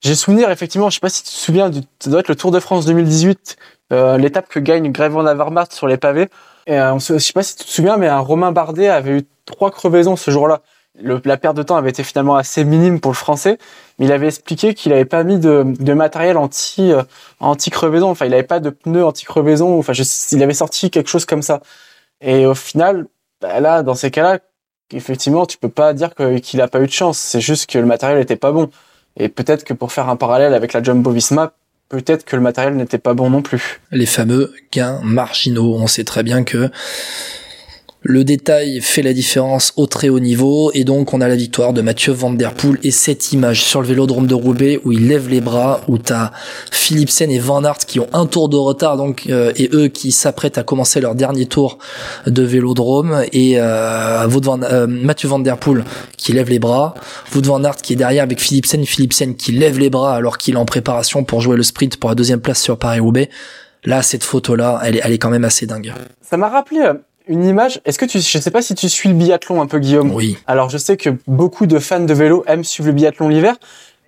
J'ai 0.02 0.14
souvenir, 0.16 0.50
effectivement, 0.50 0.90
je 0.90 0.94
sais 0.96 1.00
pas 1.00 1.08
si 1.08 1.22
tu 1.22 1.30
te 1.30 1.34
souviens, 1.36 1.70
du, 1.70 1.80
ça 2.00 2.10
doit 2.10 2.20
être 2.20 2.28
le 2.28 2.34
Tour 2.34 2.50
de 2.50 2.58
France 2.58 2.86
2018, 2.86 3.56
euh, 3.92 4.18
l'étape 4.18 4.48
que 4.48 4.58
gagne 4.58 4.90
Greg 4.90 5.12
van 5.12 5.24
Avermaet 5.26 5.66
sur 5.70 5.86
les 5.86 5.96
pavés. 5.96 6.28
Et 6.66 6.78
euh, 6.78 6.98
je 6.98 7.18
sais 7.18 7.32
pas 7.32 7.42
si 7.44 7.56
tu 7.56 7.64
te 7.64 7.70
souviens, 7.70 7.96
mais 7.96 8.08
un 8.08 8.18
Romain 8.18 8.50
Bardet 8.52 8.88
avait 8.88 9.18
eu 9.18 9.22
trois 9.44 9.70
crevaisons 9.70 10.16
ce 10.16 10.30
jour-là. 10.30 10.60
La 11.00 11.36
perte 11.38 11.56
de 11.56 11.62
temps 11.62 11.76
avait 11.76 11.88
été 11.90 12.02
finalement 12.02 12.36
assez 12.36 12.64
minime 12.64 13.00
pour 13.00 13.12
le 13.12 13.16
Français, 13.16 13.58
mais 13.98 14.06
il 14.06 14.12
avait 14.12 14.26
expliqué 14.26 14.74
qu'il 14.74 14.92
avait 14.92 15.06
pas 15.06 15.22
mis 15.24 15.38
de, 15.38 15.64
de 15.66 15.92
matériel 15.94 16.36
anti 16.36 16.92
euh, 16.92 17.02
anti 17.40 17.70
crevaison. 17.70 18.10
Enfin, 18.10 18.26
il 18.26 18.34
avait 18.34 18.42
pas 18.42 18.60
de 18.60 18.70
pneus 18.70 19.04
anti 19.04 19.24
crevaison. 19.24 19.78
Enfin, 19.78 19.94
je- 19.94 20.02
il 20.32 20.42
avait 20.42 20.52
sorti 20.52 20.90
quelque 20.90 21.08
chose 21.08 21.24
comme 21.24 21.40
ça. 21.42 21.60
Et 22.20 22.46
au 22.46 22.54
final, 22.54 23.06
bah 23.40 23.60
là, 23.60 23.82
dans 23.82 23.94
ces 23.94 24.10
cas-là, 24.10 24.40
effectivement, 24.92 25.46
tu 25.46 25.58
peux 25.58 25.68
pas 25.70 25.94
dire 25.94 26.10
qu'il 26.42 26.60
a 26.60 26.68
pas 26.68 26.80
eu 26.80 26.86
de 26.86 26.92
chance. 26.92 27.18
C'est 27.18 27.40
juste 27.40 27.70
que 27.70 27.78
le 27.78 27.86
matériel 27.86 28.20
était 28.20 28.36
pas 28.36 28.52
bon. 28.52 28.70
Et 29.16 29.28
peut-être 29.28 29.64
que 29.64 29.74
pour 29.74 29.92
faire 29.92 30.08
un 30.08 30.16
parallèle 30.16 30.54
avec 30.54 30.72
la 30.72 30.82
Jumbo 30.82 31.10
Visma, 31.10 31.52
peut-être 31.88 32.24
que 32.24 32.36
le 32.36 32.42
matériel 32.42 32.74
n'était 32.76 32.98
pas 32.98 33.14
bon 33.14 33.30
non 33.30 33.42
plus. 33.42 33.80
les 33.90 34.06
fameux 34.06 34.52
gains 34.72 35.00
marginaux. 35.02 35.74
On 35.74 35.86
sait 35.86 36.04
très 36.04 36.22
bien 36.22 36.42
que 36.44 36.70
le 38.02 38.24
détail 38.24 38.80
fait 38.80 39.02
la 39.02 39.12
différence 39.12 39.72
au 39.76 39.86
très 39.86 40.08
haut 40.08 40.18
niveau 40.18 40.70
et 40.74 40.84
donc 40.84 41.14
on 41.14 41.20
a 41.20 41.28
la 41.28 41.36
victoire 41.36 41.72
de 41.72 41.82
Mathieu 41.82 42.12
Van 42.12 42.32
Der 42.32 42.52
Poel 42.52 42.78
et 42.82 42.90
cette 42.90 43.32
image 43.32 43.62
sur 43.62 43.80
le 43.80 43.86
vélodrome 43.86 44.26
de 44.26 44.34
Roubaix 44.34 44.80
où 44.84 44.92
il 44.92 45.08
lève 45.08 45.28
les 45.28 45.40
bras, 45.40 45.80
où 45.86 45.98
t'as 45.98 46.32
Philipsen 46.70 47.30
et 47.30 47.38
Van 47.38 47.62
Aert 47.64 47.78
qui 47.78 48.00
ont 48.00 48.08
un 48.12 48.26
tour 48.26 48.48
de 48.48 48.56
retard 48.56 48.96
donc 48.96 49.24
euh, 49.28 49.52
et 49.56 49.70
eux 49.72 49.88
qui 49.88 50.10
s'apprêtent 50.10 50.58
à 50.58 50.64
commencer 50.64 51.00
leur 51.00 51.14
dernier 51.14 51.46
tour 51.46 51.78
de 52.26 52.42
vélodrome 52.42 53.22
et 53.32 53.60
euh, 53.60 54.26
euh, 54.26 54.86
Mathieu 54.88 55.28
Van 55.28 55.38
Der 55.38 55.58
Poel 55.58 55.84
qui 56.16 56.32
lève 56.32 56.50
les 56.50 56.58
bras, 56.58 56.94
Wout 57.34 57.42
Van 57.42 57.62
Aert 57.62 57.76
qui 57.76 57.92
est 57.92 57.96
derrière 57.96 58.24
avec 58.24 58.40
Philipsen, 58.40 58.84
Philipsen 58.84 59.36
qui 59.36 59.52
lève 59.52 59.78
les 59.78 59.90
bras 59.90 60.16
alors 60.16 60.38
qu'il 60.38 60.54
est 60.54 60.58
en 60.58 60.64
préparation 60.64 61.24
pour 61.24 61.40
jouer 61.40 61.56
le 61.56 61.62
sprint 61.62 61.98
pour 61.98 62.10
la 62.10 62.16
deuxième 62.16 62.40
place 62.40 62.60
sur 62.60 62.78
Paris-Roubaix. 62.78 63.30
Là, 63.84 64.02
cette 64.02 64.22
photo-là, 64.22 64.80
elle 64.84 64.96
est, 64.96 65.00
elle 65.02 65.12
est 65.12 65.18
quand 65.18 65.30
même 65.30 65.44
assez 65.44 65.66
dingue. 65.66 65.92
Ça 66.20 66.36
m'a 66.36 66.48
rappelé 66.48 66.80
euh, 66.80 66.94
une 67.26 67.44
image. 67.44 67.80
Est-ce 67.84 67.98
que 67.98 68.04
tu, 68.04 68.20
je 68.20 68.38
sais 68.38 68.50
pas 68.50 68.62
si 68.62 68.74
tu 68.74 68.88
suis 68.88 69.08
le 69.08 69.14
biathlon 69.14 69.60
un 69.60 69.66
peu, 69.66 69.78
Guillaume. 69.78 70.12
Oui. 70.12 70.36
Alors, 70.46 70.70
je 70.70 70.78
sais 70.78 70.96
que 70.96 71.10
beaucoup 71.26 71.66
de 71.66 71.78
fans 71.78 72.00
de 72.00 72.14
vélo 72.14 72.44
aiment 72.46 72.64
suivre 72.64 72.88
le 72.88 72.94
biathlon 72.94 73.28
l'hiver, 73.28 73.56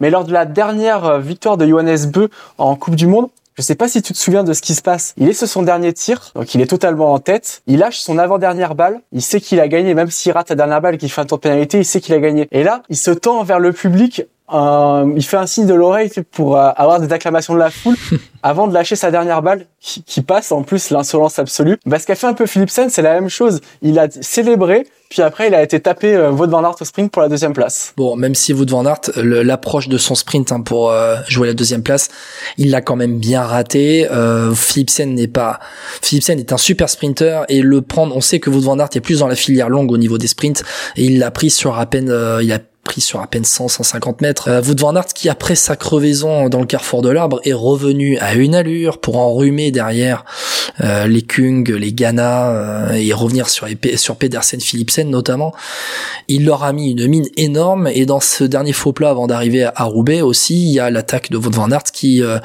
mais 0.00 0.11
lors 0.11 0.25
de 0.25 0.33
la 0.33 0.44
dernière 0.44 1.04
euh, 1.04 1.18
victoire 1.18 1.56
de 1.56 1.66
Johannes 1.66 2.06
Beu 2.06 2.28
en 2.59 2.76
Coupe 2.76 2.97
du 2.97 3.06
Monde, 3.06 3.28
je 3.56 3.62
sais 3.62 3.76
pas 3.76 3.87
si 3.87 4.02
tu 4.02 4.12
te 4.12 4.18
souviens 4.18 4.42
de 4.42 4.52
ce 4.52 4.61
qui 4.61 4.75
se 4.75 4.83
passe. 4.83 5.14
Il 5.16 5.28
est 5.28 5.33
sur 5.33 5.47
son 5.47 5.62
dernier 5.62 5.92
tir, 5.92 6.33
donc 6.35 6.52
il 6.54 6.61
est 6.61 6.66
totalement 6.66 7.12
en 7.12 7.21
tête. 7.21 7.62
Il 7.68 7.78
lâche 7.78 7.99
son 8.00 8.18
avant-dernière 8.18 8.75
balle. 8.75 9.00
Il 9.12 9.23
sait 9.23 9.41
qu'il 9.41 9.60
a 9.60 9.69
gagné, 9.69 9.95
même 9.95 10.10
s'il 10.10 10.32
rate 10.32 10.50
la 10.50 10.56
dernière 10.56 10.80
balle 10.80 10.97
et 10.97 10.99
qu'il 10.99 11.10
fait 11.10 11.21
un 11.21 11.25
tour 11.25 11.39
de 11.39 11.43
pénalité, 11.43 11.78
il 11.78 11.84
sait 11.84 12.00
qu'il 12.00 12.15
a 12.15 12.19
gagné. 12.19 12.49
Et 12.50 12.65
là, 12.65 12.82
il 12.89 12.97
se 12.97 13.12
tend 13.12 13.45
vers 13.45 13.60
le 13.60 13.73
public. 13.73 14.25
Il 14.52 15.25
fait 15.25 15.37
un 15.37 15.47
signe 15.47 15.67
de 15.67 15.75
l'oreille 15.75 16.11
pour 16.30 16.57
euh, 16.57 16.71
avoir 16.76 17.00
des 17.00 17.13
acclamations 17.13 17.54
de 17.54 17.59
la 17.59 17.71
foule 17.71 17.97
avant 18.43 18.67
de 18.67 18.75
lâcher 18.75 18.95
sa 18.95 19.11
dernière 19.11 19.41
balle 19.41 19.67
qui, 19.80 20.02
qui 20.02 20.21
passe 20.21 20.52
en 20.52 20.63
plus 20.63 20.91
l'insolence 20.91 21.39
absolue. 21.39 21.78
Bah, 21.87 21.99
ce 21.99 22.07
qu'a 22.07 22.15
fait 22.15 22.26
un 22.26 22.35
peu 22.35 22.47
Philipsen, 22.47 22.91
c'est 22.91 23.02
la 23.02 23.15
même 23.15 23.30
chose. 23.30 23.61
Il 23.80 23.99
a 23.99 24.09
célébré, 24.11 24.87
puis 25.09 25.23
après 25.23 25.49
il 25.49 25.54
a 25.54 25.63
été 25.63 25.80
tapé 25.80 26.15
euh, 26.15 26.30
Wout 26.30 26.49
van 26.49 26.63
Aert 26.63 26.76
au 26.80 26.85
sprint 26.85 27.11
pour 27.11 27.23
la 27.23 27.28
deuxième 27.28 27.54
place. 27.54 27.95
Bon, 27.97 28.17
même 28.17 28.35
si 28.35 28.52
Wout 28.52 28.67
van 28.69 28.85
Aert, 28.85 29.00
l'approche 29.17 29.89
de 29.89 29.97
son 29.97 30.15
sprint 30.15 30.52
hein, 30.52 30.61
pour 30.61 30.91
euh, 30.91 31.17
jouer 31.26 31.49
la 31.49 31.54
deuxième 31.54 31.83
place, 31.83 32.09
il 32.59 32.71
l'a 32.71 32.83
quand 32.83 32.97
même 32.97 33.19
bien 33.19 33.43
raté. 33.43 34.07
Euh, 34.11 34.54
Philipsen 34.54 35.15
n'est 35.15 35.28
pas, 35.28 35.59
Philipsen 36.02 36.39
est 36.39 36.52
un 36.52 36.59
super 36.59 36.91
sprinter 36.91 37.45
et 37.49 37.63
le 37.63 37.80
prendre, 37.80 38.15
on 38.15 38.21
sait 38.21 38.41
que 38.41 38.50
Wout 38.50 38.61
van 38.61 38.78
Aert 38.78 38.91
est 38.95 39.00
plus 39.00 39.21
dans 39.21 39.28
la 39.28 39.37
filière 39.37 39.71
longue 39.71 39.91
au 39.91 39.97
niveau 39.97 40.19
des 40.19 40.26
sprints 40.26 40.63
et 40.97 41.04
il 41.04 41.19
l'a 41.19 41.30
pris 41.30 41.49
sur 41.49 41.78
à 41.78 41.87
peine, 41.87 42.11
euh, 42.11 42.43
il 42.43 42.52
a 42.52 42.59
pris 42.84 43.00
sur 43.00 43.20
à 43.20 43.26
peine 43.26 43.44
100 43.44 43.68
150 43.68 44.20
mètres. 44.20 44.49
Euh, 44.49 44.62
Wout 44.62 44.78
van 44.78 44.94
Aert 44.94 45.06
qui 45.06 45.28
après 45.28 45.54
sa 45.54 45.76
crevaison 45.76 46.49
dans 46.49 46.60
le 46.60 46.66
carrefour 46.66 47.02
de 47.02 47.08
l'arbre 47.08 47.40
est 47.44 47.52
revenu 47.52 48.18
à 48.18 48.34
une 48.34 48.54
allure 48.54 48.99
pour 48.99 49.16
enrhumer 49.16 49.70
derrière 49.70 50.25
euh, 50.82 51.06
les 51.06 51.23
Kung, 51.23 51.68
les 51.68 51.92
Ghana 51.92 52.50
euh, 52.50 52.92
et 52.92 53.12
revenir 53.12 53.49
sur 53.49 53.66
sur 53.97 54.16
Pedersen 54.16 54.60
Philipsen 54.60 55.08
notamment. 55.08 55.52
Il 56.28 56.44
leur 56.44 56.64
a 56.64 56.73
mis 56.73 56.92
une 56.92 57.06
mine 57.08 57.28
énorme 57.36 57.88
et 57.92 58.06
dans 58.06 58.20
ce 58.20 58.44
dernier 58.44 58.73
faux 58.73 58.92
plat 58.92 59.10
avant 59.10 59.26
d'arriver 59.26 59.64
à 59.64 59.84
Roubaix 59.84 60.20
aussi, 60.20 60.54
il 60.54 60.73
y 60.73 60.80
a 60.80 60.90
l'attaque 60.90 61.30
de 61.30 61.36
Wout 61.36 61.50
van 61.50 61.70
Aert 61.70 61.84
qui 61.92 62.23
euh, 62.23 62.38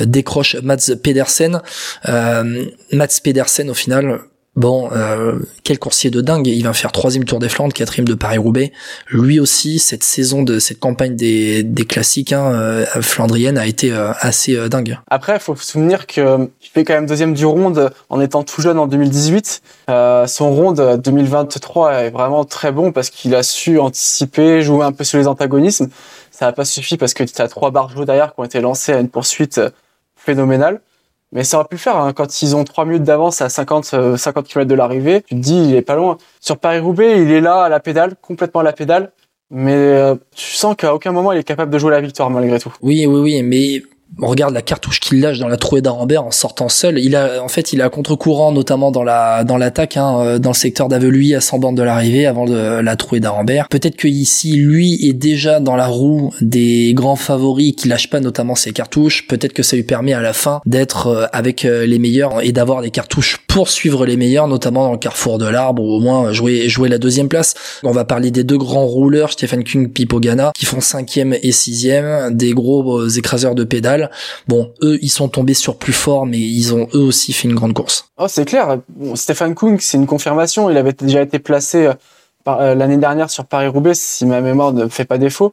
décroche 0.00 0.56
Mats 0.62 0.94
Pedersen. 1.02 1.60
Mats 2.04 3.20
Pedersen 3.22 3.70
au 3.70 3.74
final, 3.74 4.20
bon, 4.56 4.90
euh, 4.92 5.38
quel 5.64 5.78
coursier 5.78 6.10
de 6.10 6.20
dingue, 6.20 6.46
il 6.46 6.62
va 6.62 6.72
faire 6.72 6.92
troisième 6.92 7.24
Tour 7.24 7.38
des 7.38 7.48
Flandres, 7.48 7.72
quatrième 7.72 8.06
de 8.06 8.14
Paris-Roubaix. 8.14 8.72
Lui 9.08 9.40
aussi, 9.40 9.78
cette 9.78 10.02
saison 10.02 10.42
de 10.42 10.58
cette 10.58 10.78
campagne 10.78 11.16
des, 11.16 11.62
des 11.62 11.84
classiques 11.84 12.32
hein, 12.32 12.52
euh, 12.52 12.84
flandriennes 13.00 13.58
a 13.58 13.66
été 13.66 13.92
euh, 13.92 14.12
assez 14.20 14.56
euh, 14.56 14.68
dingue. 14.68 14.98
Après, 15.08 15.34
il 15.34 15.40
faut 15.40 15.56
se 15.56 15.72
souvenir 15.72 16.06
que 16.06 16.48
il 16.62 16.68
fait 16.68 16.84
quand 16.84 16.94
même 16.94 17.06
deuxième 17.06 17.34
du 17.34 17.46
ronde 17.46 17.90
en 18.08 18.20
étant 18.20 18.42
tout 18.42 18.62
jeune 18.62 18.78
en 18.78 18.86
2018. 18.86 19.62
Euh, 19.90 20.26
son 20.26 20.54
ronde 20.54 21.00
2023 21.02 21.92
est 21.94 22.10
vraiment 22.10 22.44
très 22.44 22.72
bon 22.72 22.92
parce 22.92 23.10
qu'il 23.10 23.34
a 23.34 23.42
su 23.42 23.78
anticiper, 23.78 24.62
jouer 24.62 24.84
un 24.84 24.92
peu 24.92 25.04
sur 25.04 25.18
les 25.18 25.26
antagonismes. 25.26 25.88
Ça 26.30 26.46
n'a 26.46 26.52
pas 26.52 26.64
suffi 26.64 26.96
parce 26.96 27.14
que 27.14 27.24
tu 27.24 27.40
as 27.42 27.48
trois 27.48 27.70
barjots 27.70 28.04
derrière 28.04 28.34
qui 28.34 28.40
ont 28.40 28.44
été 28.44 28.60
lancés 28.60 28.92
à 28.92 29.00
une 29.00 29.08
poursuite 29.08 29.58
euh, 29.58 29.70
phénoménale. 30.16 30.80
Mais 31.32 31.44
ça 31.44 31.58
aurait 31.58 31.66
pu 31.68 31.76
le 31.76 31.80
faire 31.80 31.96
hein. 31.96 32.12
quand 32.12 32.42
ils 32.42 32.54
ont 32.54 32.64
trois 32.64 32.84
minutes 32.84 33.04
d'avance 33.04 33.40
à 33.40 33.48
50 33.48 33.90
euh, 33.94 34.16
50 34.16 34.46
km 34.46 34.68
de 34.68 34.74
l'arrivée. 34.74 35.22
Tu 35.22 35.34
te 35.34 35.40
dis 35.40 35.56
il 35.56 35.74
est 35.74 35.82
pas 35.82 35.96
loin. 35.96 36.18
Sur 36.40 36.58
Paris-Roubaix, 36.58 37.22
il 37.22 37.30
est 37.30 37.40
là 37.40 37.64
à 37.64 37.68
la 37.68 37.80
pédale, 37.80 38.14
complètement 38.20 38.60
à 38.60 38.64
la 38.64 38.72
pédale. 38.72 39.12
Mais 39.50 39.74
euh, 39.74 40.14
tu 40.34 40.52
sens 40.52 40.76
qu'à 40.76 40.94
aucun 40.94 41.12
moment 41.12 41.32
il 41.32 41.38
est 41.38 41.44
capable 41.44 41.70
de 41.70 41.78
jouer 41.78 41.90
la 41.90 42.00
victoire 42.00 42.30
malgré 42.30 42.58
tout. 42.58 42.72
Oui, 42.82 43.06
oui, 43.06 43.20
oui, 43.20 43.42
mais 43.42 43.82
on 44.20 44.26
regarde 44.26 44.52
la 44.52 44.62
cartouche 44.62 45.00
qu'il 45.00 45.20
lâche 45.20 45.38
dans 45.38 45.48
la 45.48 45.56
trouée 45.56 45.80
d'Arambert 45.80 46.24
en 46.24 46.30
sortant 46.30 46.68
seul. 46.68 46.98
Il 46.98 47.16
a, 47.16 47.42
en 47.42 47.48
fait, 47.48 47.72
il 47.72 47.80
est 47.80 47.82
à 47.82 47.88
contre-courant, 47.88 48.52
notamment 48.52 48.90
dans 48.90 49.02
la 49.02 49.44
dans 49.44 49.56
l'attaque, 49.56 49.96
hein, 49.96 50.18
euh, 50.20 50.38
dans 50.38 50.50
le 50.50 50.54
secteur 50.54 50.88
d'Aveluy 50.88 51.34
à 51.34 51.40
100 51.40 51.58
bornes 51.58 51.74
de 51.74 51.82
l'arrivée, 51.82 52.26
avant 52.26 52.44
de, 52.44 52.80
la 52.80 52.96
trouée 52.96 53.20
d'Arambert. 53.20 53.68
Peut-être 53.68 53.96
que 53.96 54.08
ici, 54.08 54.56
lui 54.56 54.98
est 55.06 55.14
déjà 55.14 55.60
dans 55.60 55.76
la 55.76 55.86
roue 55.86 56.32
des 56.40 56.92
grands 56.94 57.16
favoris 57.16 57.74
qui 57.74 57.88
lâchent 57.88 58.10
pas 58.10 58.20
notamment 58.20 58.54
ses 58.54 58.72
cartouches. 58.72 59.26
Peut-être 59.26 59.52
que 59.52 59.62
ça 59.62 59.76
lui 59.76 59.82
permet 59.82 60.12
à 60.12 60.20
la 60.20 60.32
fin 60.32 60.60
d'être 60.66 61.06
euh, 61.06 61.26
avec 61.32 61.64
euh, 61.64 61.86
les 61.86 61.98
meilleurs 61.98 62.42
et 62.42 62.52
d'avoir 62.52 62.82
des 62.82 62.90
cartouches 62.90 63.38
pour 63.48 63.68
suivre 63.68 64.04
les 64.04 64.16
meilleurs, 64.16 64.46
notamment 64.46 64.84
dans 64.84 64.92
le 64.92 64.98
carrefour 64.98 65.38
de 65.38 65.46
l'arbre 65.46 65.82
ou 65.82 65.96
au 65.96 66.00
moins 66.00 66.32
jouer 66.32 66.68
jouer 66.68 66.88
la 66.88 66.98
deuxième 66.98 67.28
place. 67.28 67.54
On 67.82 67.92
va 67.92 68.04
parler 68.04 68.30
des 68.30 68.44
deux 68.44 68.58
grands 68.58 68.86
rouleurs, 68.86 69.32
Stephen 69.32 69.64
Kung, 69.64 69.90
Pipo 69.90 70.20
qui 70.54 70.66
font 70.66 70.80
cinquième 70.80 71.34
et 71.42 71.52
sixième, 71.52 72.34
des 72.34 72.52
gros 72.52 73.06
écraseurs 73.08 73.54
de 73.54 73.64
pédales. 73.64 74.01
Bon, 74.48 74.72
eux, 74.82 74.98
ils 75.02 75.10
sont 75.10 75.28
tombés 75.28 75.54
sur 75.54 75.76
plus 75.76 75.92
fort, 75.92 76.26
mais 76.26 76.38
ils 76.38 76.74
ont 76.74 76.88
eux 76.94 77.00
aussi 77.00 77.32
fait 77.32 77.48
une 77.48 77.54
grande 77.54 77.74
course. 77.74 78.10
Oh, 78.18 78.28
c'est 78.28 78.44
clair. 78.44 78.78
Stéphane 79.14 79.54
Kung, 79.54 79.80
c'est 79.80 79.98
une 79.98 80.06
confirmation. 80.06 80.70
Il 80.70 80.76
avait 80.76 80.92
déjà 80.92 81.22
été 81.22 81.38
placé 81.38 81.86
euh, 81.86 81.94
euh, 82.48 82.74
l'année 82.74 82.96
dernière 82.96 83.30
sur 83.30 83.44
Paris-Roubaix, 83.44 83.94
si 83.94 84.26
ma 84.26 84.40
mémoire 84.40 84.72
ne 84.72 84.88
fait 84.88 85.04
pas 85.04 85.18
défaut. 85.18 85.52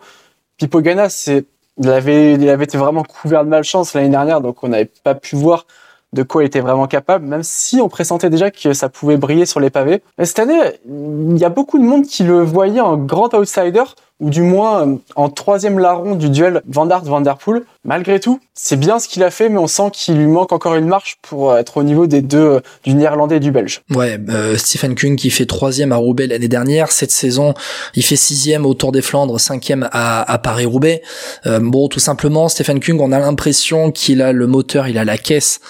Pipo 0.58 0.82
Ganna, 0.82 1.10
c'est, 1.10 1.46
il 1.78 1.90
avait, 1.90 2.34
il 2.34 2.50
avait 2.50 2.66
été 2.66 2.78
vraiment 2.78 3.04
couvert 3.04 3.44
de 3.44 3.50
malchance 3.50 3.94
l'année 3.94 4.10
dernière, 4.10 4.42
donc 4.42 4.64
on 4.64 4.70
n'avait 4.70 4.92
pas 5.04 5.16
pu 5.16 5.36
voir 5.36 5.66
de 6.14 6.24
quoi 6.24 6.44
il 6.44 6.48
était 6.48 6.60
vraiment 6.60 6.88
capable, 6.88 7.26
même 7.26 7.44
si 7.44 7.82
on 7.82 7.90
pressentait 7.90 8.30
déjà 8.30 8.50
que 8.52 8.74
ça 8.74 8.90
pouvait 8.90 9.18
briller 9.18 9.46
sur 9.46 9.60
les 9.60 9.70
pavés. 9.70 10.02
Cette 10.24 10.40
année, 10.40 10.60
il 10.88 11.38
y 11.38 11.46
a 11.46 11.50
beaucoup 11.50 11.78
de 11.78 11.84
monde 11.84 12.06
qui 12.06 12.24
le 12.24 12.42
voyait 12.42 12.82
en 12.82 12.98
grand 12.98 13.34
outsider, 13.34 13.84
ou 14.20 14.30
du 14.30 14.42
moins 14.42 14.86
euh, 14.86 14.96
en 15.16 15.30
troisième 15.30 15.80
larron 15.80 16.16
du 16.16 16.30
duel 16.30 16.62
Van 16.68 16.86
Dart 16.86 17.06
Van 17.06 17.22
Der 17.22 17.38
Poel. 17.38 17.62
Malgré 17.86 18.20
tout, 18.20 18.42
c'est 18.54 18.76
bien 18.76 19.00
ce 19.00 19.08
qu'il 19.08 19.24
a 19.24 19.32
fait, 19.32 19.48
mais 19.48 19.58
on 19.58 19.68
sent 19.68 19.92
qu'il 19.94 20.18
lui 20.18 20.28
manque 20.28 20.52
encore 20.52 20.76
une 20.76 20.88
marche 20.88 21.18
pour 21.22 21.56
être 21.56 21.78
au 21.78 21.84
niveau 21.84 22.06
des 22.06 22.22
deux, 22.22 22.38
euh, 22.38 22.60
du 22.84 22.96
néerlandais 22.96 23.38
et 23.38 23.40
du 23.40 23.52
belge. 23.52 23.82
Ouais, 23.96 24.20
euh, 24.30 24.58
Stephen 24.58 24.96
Kung 24.96 25.16
qui 25.16 25.30
fait 25.30 25.46
troisième 25.46 25.94
à 25.94 25.96
Roubaix 25.96 26.28
l'année 26.28 26.50
dernière, 26.50 26.92
cette 26.92 27.12
saison 27.12 27.54
il 27.96 28.04
fait 28.04 28.18
sixième 28.18 28.66
au 28.66 28.74
Tour 28.74 28.92
des 28.92 29.02
Flandres, 29.02 29.40
cinquième 29.40 29.88
à, 29.94 30.30
à 30.30 30.38
Paris-Roubaix. 30.38 31.02
Euh, 31.46 31.60
bon, 31.62 31.88
tout 31.88 32.00
simplement, 32.00 32.50
Stephen 32.50 32.82
Kung, 32.82 33.00
on 33.00 33.14
a 33.14 33.20
l'impression 33.20 33.92
qu'il 33.92 34.22
a 34.22 34.34
le 34.34 34.48
moteur, 34.48 34.90
il 34.90 34.98
a 34.98 35.06
la 35.06 35.18
caisse 35.18 35.62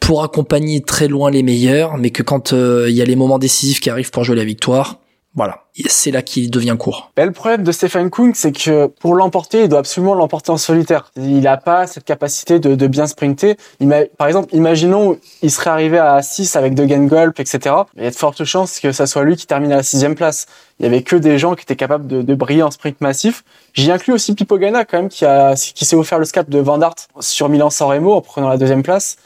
pour 0.00 0.22
accompagner 0.22 0.80
très 0.80 1.08
loin 1.08 1.30
les 1.30 1.42
meilleurs, 1.42 1.96
mais 1.96 2.10
que 2.10 2.22
quand 2.22 2.52
euh, 2.52 2.86
il 2.88 2.96
y 2.96 3.02
a 3.02 3.04
les 3.04 3.16
moments 3.16 3.38
décisifs 3.38 3.80
qui 3.80 3.90
arrivent 3.90 4.10
pour 4.10 4.24
jouer 4.24 4.36
la 4.36 4.44
victoire, 4.44 5.00
voilà, 5.36 5.66
c'est 5.86 6.10
là 6.10 6.22
qu'il 6.22 6.50
devient 6.50 6.74
court. 6.76 7.12
Ben, 7.16 7.24
le 7.24 7.30
problème 7.30 7.62
de 7.62 7.70
Stephen 7.70 8.10
Kung, 8.10 8.34
c'est 8.34 8.50
que 8.50 8.88
pour 8.88 9.14
l'emporter, 9.14 9.62
il 9.62 9.68
doit 9.68 9.78
absolument 9.78 10.14
l'emporter 10.14 10.50
en 10.50 10.56
solitaire. 10.56 11.12
Il 11.16 11.42
n'a 11.42 11.56
pas 11.56 11.86
cette 11.86 12.02
capacité 12.02 12.58
de, 12.58 12.74
de 12.74 12.86
bien 12.88 13.06
sprinter. 13.06 13.54
par 14.18 14.26
exemple, 14.26 14.52
imaginons, 14.52 15.18
il 15.42 15.50
serait 15.52 15.70
arrivé 15.70 15.98
à 15.98 16.20
6 16.20 16.56
avec 16.56 16.74
Degen 16.74 17.06
Gulp, 17.06 17.38
etc. 17.38 17.76
Il 17.96 18.02
y 18.02 18.06
a 18.06 18.10
de 18.10 18.16
fortes 18.16 18.42
chances 18.42 18.80
que 18.80 18.90
ça 18.90 19.06
soit 19.06 19.22
lui 19.22 19.36
qui 19.36 19.46
termine 19.46 19.70
à 19.70 19.76
la 19.76 19.82
sixième 19.84 20.16
place. 20.16 20.46
Il 20.80 20.82
y 20.82 20.86
avait 20.86 21.02
que 21.02 21.14
des 21.14 21.38
gens 21.38 21.54
qui 21.54 21.62
étaient 21.62 21.76
capables 21.76 22.08
de, 22.08 22.22
de 22.22 22.34
briller 22.34 22.64
en 22.64 22.72
sprint 22.72 23.00
massif. 23.00 23.44
J'y 23.72 23.92
inclus 23.92 24.12
aussi 24.12 24.34
Pipo 24.34 24.58
Ganna, 24.58 24.84
quand 24.84 24.98
même, 24.98 25.08
qui 25.08 25.24
a, 25.24 25.54
qui 25.54 25.84
s'est 25.84 25.96
offert 25.96 26.18
le 26.18 26.24
scap 26.24 26.50
de 26.50 26.58
Van 26.58 26.78
Dart 26.78 26.96
sur 27.20 27.48
Milan-San 27.48 27.88
Remo 27.88 28.14
en 28.14 28.20
prenant 28.20 28.48
la 28.48 28.56
deuxième 28.56 28.82
place 28.82 29.16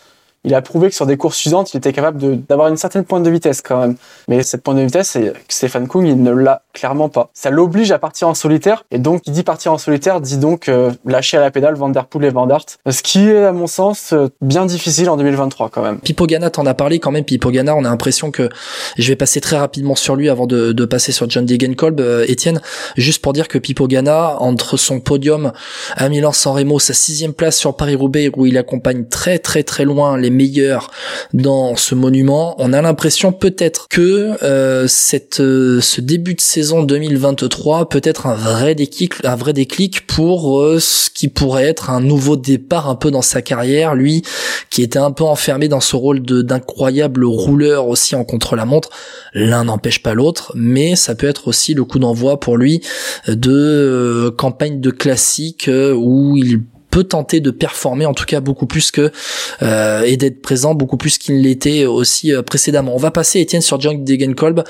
il 0.44 0.54
a 0.54 0.62
prouvé 0.62 0.88
que 0.88 0.94
sur 0.94 1.07
des 1.07 1.16
courses 1.16 1.38
suivantes, 1.38 1.72
il 1.74 1.78
était 1.78 1.92
capable 1.92 2.44
d'avoir 2.46 2.68
une 2.68 2.76
certaine 2.76 3.04
pointe 3.04 3.22
de 3.22 3.30
vitesse 3.30 3.62
quand 3.62 3.80
même. 3.80 3.96
Mais 4.28 4.42
cette 4.42 4.62
pointe 4.62 4.76
de 4.76 4.83
vitesse, 4.83 5.16
Stéphane 5.48 5.88
Kung, 5.88 6.07
il 6.07 6.22
ne 6.22 6.30
l'a 6.30 6.62
clairement 6.72 7.09
pas. 7.09 7.30
Ça 7.35 7.50
l'oblige 7.50 7.92
à 7.92 7.98
partir 7.98 8.28
en 8.28 8.35
solitaire, 8.35 8.85
et 8.90 8.98
donc, 8.98 9.22
qui 9.22 9.30
dit 9.30 9.42
partir 9.42 9.72
en 9.72 9.78
solitaire, 9.78 10.20
dit 10.20 10.38
donc 10.38 10.68
euh, 10.68 10.90
lâcher 11.04 11.37
à 11.37 11.40
la 11.40 11.50
pédale 11.50 11.74
Van 11.74 11.88
Der 11.88 12.07
Poel 12.07 12.26
et 12.26 12.30
Van. 12.30 12.44
Ce 12.90 13.02
qui 13.02 13.28
est, 13.28 13.44
à 13.44 13.52
mon 13.52 13.66
sens, 13.66 14.12
euh, 14.12 14.28
bien 14.40 14.66
difficile 14.66 15.09
en 15.09 15.16
2023 15.16 15.70
quand 15.70 15.83
même. 15.83 15.98
Pipo 15.98 16.26
Ganna, 16.26 16.50
t'en 16.50 16.66
as 16.66 16.74
parlé 16.74 16.98
quand 16.98 17.11
même. 17.11 17.24
Pipo 17.24 17.50
Ganna, 17.50 17.74
on 17.74 17.85
a 17.85 17.88
l'impression 17.88 18.30
que 18.30 18.50
je 18.98 19.09
vais 19.09 19.16
passer 19.16 19.40
très 19.40 19.57
rapidement 19.57 19.94
sur 19.94 20.16
lui 20.16 20.28
avant 20.28 20.46
de, 20.46 20.85
passer 20.85 21.12
sur 21.12 21.28
John 21.30 21.46
Degenkolb, 21.46 22.00
euh, 22.00 22.26
Étienne, 22.28 22.61
juste 22.96 23.22
pour 23.22 23.33
dire 23.33 23.48
que 23.48 23.57
Pipo 23.57 23.88
Ganna, 23.88 24.37
entre 24.40 24.76
son 24.76 25.00
podium 25.00 25.52
à 25.96 26.09
Milan-San 26.11 26.54
Remo, 26.54 26.78
sa 26.78 26.92
sixième 26.92 27.33
place 27.33 27.57
sur 27.57 27.74
Paris-Roubaix, 27.74 28.30
où 28.37 28.44
il 28.44 28.59
accompagne 28.59 29.07
très 29.07 29.38
très 29.38 29.62
très 29.62 29.87
loin 29.87 30.18
les 30.18 30.30
meilleur 30.34 30.90
dans 31.32 31.76
ce 31.76 31.94
monument. 31.94 32.54
On 32.58 32.72
a 32.72 32.82
l'impression 32.82 33.32
peut-être 33.32 33.88
que 33.88 34.42
euh, 34.42 34.86
cette 34.88 35.40
euh, 35.40 35.80
ce 35.80 36.00
début 36.00 36.34
de 36.34 36.40
saison 36.40 36.82
2023 36.82 37.88
peut 37.88 38.00
être 38.04 38.26
un 38.26 38.34
vrai 38.34 38.74
déclic, 38.74 39.14
un 39.24 39.36
vrai 39.36 39.52
déclic 39.52 40.06
pour 40.06 40.60
euh, 40.60 40.78
ce 40.80 41.10
qui 41.10 41.28
pourrait 41.28 41.64
être 41.64 41.90
un 41.90 42.00
nouveau 42.00 42.36
départ 42.36 42.88
un 42.88 42.94
peu 42.94 43.10
dans 43.10 43.22
sa 43.22 43.42
carrière. 43.42 43.94
Lui 43.94 44.22
qui 44.70 44.82
était 44.82 44.98
un 44.98 45.12
peu 45.12 45.24
enfermé 45.24 45.68
dans 45.68 45.80
ce 45.80 45.94
rôle 45.94 46.20
d'incroyable 46.20 47.24
rouleur 47.24 47.86
aussi 47.86 48.16
en 48.16 48.24
contre-la-montre. 48.24 48.90
L'un 49.32 49.64
n'empêche 49.64 50.02
pas 50.02 50.14
l'autre, 50.14 50.52
mais 50.56 50.96
ça 50.96 51.14
peut 51.14 51.28
être 51.28 51.48
aussi 51.48 51.74
le 51.74 51.84
coup 51.84 51.98
d'envoi 51.98 52.40
pour 52.40 52.56
lui 52.56 52.80
de 53.28 54.34
campagne 54.36 54.80
de 54.80 54.90
classique 54.90 55.70
où 55.70 56.36
il 56.36 56.60
peut 56.94 57.02
tenter 57.02 57.40
de 57.40 57.50
performer 57.50 58.07
en 58.07 58.14
tout 58.14 58.24
cas 58.24 58.38
beaucoup 58.38 58.66
plus 58.66 58.92
que 58.92 59.11
euh, 59.62 60.02
et 60.02 60.16
d'être 60.16 60.40
présent 60.40 60.74
beaucoup 60.74 60.96
plus 60.96 61.18
qu'il 61.18 61.42
l'était 61.42 61.87
aussi 61.87 62.33
euh, 62.33 62.42
précédemment. 62.42 62.94
On 62.94 62.98
va 62.98 63.11
passer 63.11 63.40
Étienne 63.40 63.62
sur 63.62 63.80
John 63.80 64.04
Degenkolb. 64.04 64.62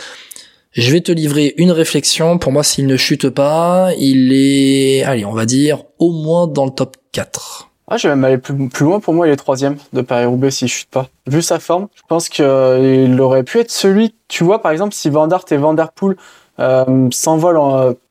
Je 0.72 0.90
vais 0.90 1.02
te 1.02 1.12
livrer 1.12 1.52
une 1.58 1.70
réflexion. 1.70 2.38
Pour 2.38 2.50
moi, 2.50 2.64
s'il 2.64 2.86
ne 2.86 2.96
chute 2.96 3.28
pas, 3.28 3.90
il 3.98 4.32
est, 4.32 5.02
allez, 5.02 5.26
on 5.26 5.34
va 5.34 5.44
dire 5.44 5.82
au 5.98 6.12
moins 6.12 6.46
dans 6.46 6.64
le 6.64 6.70
top 6.70 6.96
4. 7.12 7.68
Ah, 7.88 7.98
je 7.98 8.08
vais 8.08 8.14
même 8.16 8.24
aller 8.24 8.38
plus, 8.38 8.56
loin. 8.80 9.00
Pour 9.00 9.12
moi, 9.12 9.28
il 9.28 9.30
est 9.30 9.36
troisième 9.36 9.76
de 9.92 10.00
Paris-Roubaix 10.00 10.50
s'il 10.50 10.68
chute 10.68 10.88
pas. 10.88 11.08
Vu 11.26 11.42
sa 11.42 11.58
forme, 11.58 11.88
je 11.94 12.02
pense 12.08 12.30
qu'il 12.30 13.20
aurait 13.20 13.42
pu 13.42 13.58
être 13.58 13.70
celui, 13.70 14.14
tu 14.28 14.44
vois, 14.44 14.62
par 14.62 14.72
exemple, 14.72 14.94
si 14.94 15.10
Van 15.10 15.26
Dart 15.26 15.44
et 15.50 15.58
Van 15.58 15.74
Der 15.74 15.92
Poel 15.92 16.16
euh, 16.58 17.08
s'envole 17.10 17.58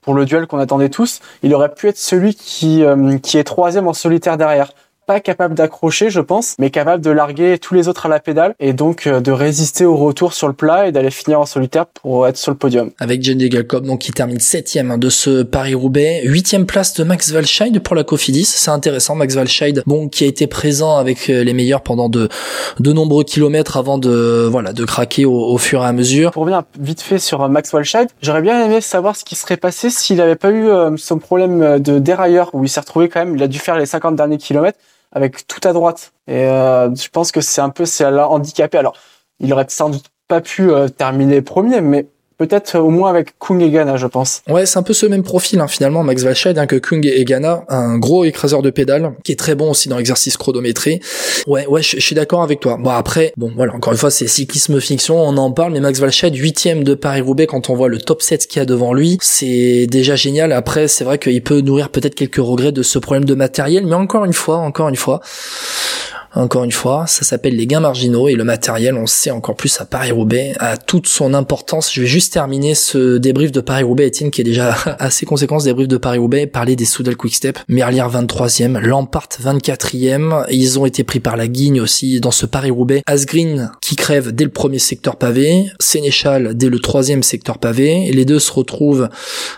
pour 0.02 0.14
le 0.14 0.26
duel 0.26 0.48
qu'on 0.48 0.60
attendait 0.60 0.90
tous, 0.90 1.22
il 1.42 1.54
aurait 1.54 1.74
pu 1.74 1.88
être 1.88 1.98
celui 1.98 2.36
qui, 2.36 2.84
euh, 2.84 3.18
qui 3.18 3.38
est 3.38 3.44
troisième 3.44 3.88
en 3.88 3.94
solitaire 3.94 4.38
derrière 4.38 4.74
pas 5.06 5.20
capable 5.20 5.56
d'accrocher, 5.56 6.10
je 6.10 6.20
pense, 6.20 6.56
mais 6.60 6.70
capable 6.70 7.04
de 7.04 7.12
larguer 7.12 7.58
tous 7.58 7.74
les 7.74 7.88
autres 7.88 8.06
à 8.06 8.10
la 8.10 8.20
pédale 8.20 8.56
et 8.60 8.74
donc 8.74 9.08
euh, 9.08 9.20
de 9.20 9.32
résister 9.32 9.86
au 9.86 9.96
retour 9.96 10.34
sur 10.34 10.48
le 10.48 10.54
plat 10.54 10.88
et 10.88 10.92
d'aller 10.92 11.12
finir 11.12 11.40
en 11.40 11.46
solitaire 11.46 11.86
pour 11.86 12.28
être 12.28 12.38
sur 12.38 12.52
le 12.52 12.58
podium. 12.58 12.92
Avec 13.00 13.22
Jenny 13.22 13.50
Galcop, 13.50 13.84
donc 13.84 14.00
qui 14.00 14.12
termine 14.12 14.40
septième 14.40 14.92
hein, 14.92 14.98
de 14.98 15.10
ce 15.10 15.44
Paris-Roubaix, 15.44 16.22
huitième 16.24 16.66
place 16.66 16.94
de 16.94 17.04
Max 17.04 17.32
Walscheid 17.32 17.80
pour 17.80 17.96
la 17.96 18.04
Cofidis. 18.04 18.46
C'est 18.46 18.72
intéressant, 18.72 19.16
Max 19.16 19.36
Walscheid, 19.36 19.84
bon, 19.86 20.08
qui 20.08 20.24
a 20.24 20.28
été 20.28 20.48
présent 20.48 20.98
avec 20.98 21.30
euh, 21.30 21.44
les 21.44 21.54
meilleurs 21.54 21.82
pendant 21.82 22.10
de, 22.10 22.30
de 22.80 22.94
nombreux 22.94 23.24
kilomètres 23.24 23.78
avant 23.78 23.98
de, 23.98 24.48
voilà, 24.50 24.74
de 24.74 24.86
craquer 24.86 25.26
au, 25.26 25.58
fur 25.58 25.84
et 25.84 25.88
à 25.88 25.94
mesure. 25.94 26.32
Pour 26.32 26.44
revenir 26.44 26.64
vite 26.80 27.02
fait 27.02 27.20
sur 27.20 27.42
euh, 27.42 27.48
Max 27.48 27.74
Walscheid, 27.74 28.10
j'aurais 28.22 28.42
bien 28.42 28.64
aimé 28.64 28.82
savoir 28.82 29.16
ce 29.16 29.24
qui 29.24 29.36
serait 29.36 29.58
passé 29.58 29.90
s'il 29.90 30.18
n'avait 30.18 30.36
pas 30.36 30.52
eu 30.52 30.68
son 30.98 31.20
problème 31.20 31.80
de 31.80 32.00
dérailleur 32.00 32.50
où 32.54 32.64
il 32.64 32.70
s'est 32.70 32.80
retrouvé 32.80 33.10
quand 33.10 33.20
même, 33.20 33.36
il 33.36 33.44
a 33.44 33.48
dû 33.48 33.60
faire 33.60 33.78
les 33.78 33.86
50 33.86 34.16
derniers 34.16 34.38
kilomètres 34.38 34.78
avec 35.14 35.48
tout 35.48 35.62
à 35.64 35.74
droite. 35.74 36.14
Et 36.28 36.46
euh, 36.46 36.94
je 36.94 37.08
pense 37.10 37.32
que 37.32 37.42
c'est 37.42 37.62
un 37.62 37.70
peu, 37.70 37.86
c'est 37.86 38.06
handicapé. 38.06 38.78
Alors, 38.78 38.98
il 39.40 39.52
aurait 39.54 39.66
sans 39.70 39.90
doute 39.90 40.06
pas 40.28 40.42
pu 40.42 40.72
euh, 40.72 40.90
terminer 40.90 41.42
premier, 41.42 41.82
mais 41.82 42.08
peut-être 42.48 42.78
au 42.78 42.90
moins 42.90 43.10
avec 43.10 43.38
Kung 43.40 43.62
et 43.62 43.70
Ghana, 43.70 43.96
je 43.96 44.08
pense. 44.08 44.42
Ouais, 44.50 44.66
c'est 44.66 44.78
un 44.78 44.84
peu 44.84 44.94
ce 44.94 45.06
même 45.06 45.24
profil 45.24 45.60
hein, 45.60 45.68
finalement, 45.68 46.04
Max 46.04 46.24
Valscheid, 46.24 46.58
hein, 46.58 46.68
que 46.68 46.76
Kung 46.76 47.06
et 47.06 47.24
Ghana, 47.24 47.64
un 47.70 47.98
gros 47.98 48.26
écraseur 48.26 48.62
de 48.62 48.70
pédales, 48.70 49.14
qui 49.24 49.32
est 49.32 49.40
très 49.40 49.56
bon 49.56 49.72
aussi 49.72 49.88
dans 49.90 49.98
l'exercice 49.98 50.36
chronométré. 50.36 51.00
Ouais, 51.48 51.66
ouais, 51.68 51.82
je, 51.82 52.00
suis 52.00 52.16
d'accord 52.16 52.44
avec 52.44 52.60
toi. 52.60 52.78
Bon 52.80 52.90
après, 52.90 53.34
bon 53.38 53.52
voilà, 53.56 53.74
encore 53.74 53.94
une 53.94 54.00
fois, 54.00 54.12
c'est 54.12 54.28
cyclisme 54.28 54.80
fiction, 54.82 55.18
on 55.18 55.38
en 55.38 55.52
parle, 55.52 55.74
mais 55.74 55.80
Max 55.80 56.00
Valscheid, 56.00 56.36
huitième 56.36 56.84
de 56.84 56.96
Paris-Roubaix, 56.96 57.48
quand 57.48 57.70
on 57.70 57.76
voit 57.76 57.90
le 57.90 58.00
top 58.00 58.22
7 58.22 58.48
qu'il 58.48 58.60
y 58.60 58.62
a 58.62 58.66
devant 58.66 58.94
lui, 58.94 59.18
c'est 59.22 59.88
déjà 59.88 60.16
génial. 60.16 60.52
Après, 60.52 60.88
c'est 60.88 61.04
vrai 61.04 61.18
qu'il 61.18 61.42
peut 61.44 61.62
nourrir 61.62 61.90
peut-être 61.90 62.16
quelques 62.16 62.36
regrets 62.38 62.72
de 62.72 62.84
ce 62.84 63.00
problème 63.00 63.26
de 63.26 63.36
matériel, 63.36 63.86
mais 63.86 63.96
encore 63.96 64.26
une 64.26 64.34
fois, 64.34 64.58
encore 64.58 64.90
une 64.90 64.96
fois, 64.96 65.22
encore 66.36 66.64
une 66.64 66.72
fois, 66.72 67.06
ça 67.08 67.24
s'appelle 67.24 67.56
les 67.56 67.68
gains 67.68 67.80
marginaux 67.80 68.28
et 68.28 68.34
le 68.34 68.44
matériel, 68.44 68.96
on 68.96 69.06
sait 69.06 69.30
encore 69.30 69.56
plus 69.56 69.80
à 69.80 69.86
Paris-Roubaix, 69.86 70.54
a 70.60 70.78
toute 70.78 71.08
son 71.08 71.34
importance. 71.36 71.94
Je 71.94 72.02
vais 72.02 72.08
juste 72.08 72.34
terminer 72.34 72.74
ce 72.74 73.18
débrief 73.18 73.52
de 73.52 73.62
Paris-Roubaix, 73.62 74.08
Etienne, 74.08 74.32
qui 74.32 74.42
est 74.42 74.44
déjà 74.44 74.76
assez 75.00 75.26
conséquent, 75.26 75.60
ce 75.60 75.66
débrief 75.66 75.88
de 75.88 75.98
Paris-Roubaix, 75.98 76.48
parler 76.48 76.76
des 76.76 76.86
Soudal 76.86 77.16
Quickstep. 77.16 77.60
Merlier 77.68 78.02
23e, 78.02 78.80
Lampart 78.80 79.30
24e, 79.44 80.46
ils 80.50 80.80
ont 80.80 80.86
été 80.88 81.04
pris 81.04 81.20
par 81.20 81.38
la 81.38 81.48
guigne 81.48 81.80
aussi 81.82 82.20
dans 82.20 82.32
ce 82.32 82.48
Paris-Roubaix. 82.48 83.04
Asgreen 83.06 83.72
qui 83.82 83.96
crève 83.96 84.32
dès 84.32 84.46
le 84.46 84.50
premier 84.50 84.80
secteur 84.80 85.18
pavé, 85.18 85.66
Sénéchal 85.80 86.56
dès 86.56 86.70
le 86.70 86.80
troisième 86.80 87.22
secteur 87.22 87.60
pavé, 87.60 88.10
les 88.12 88.26
deux 88.26 88.40
se 88.40 88.52
retrouvent 88.52 89.10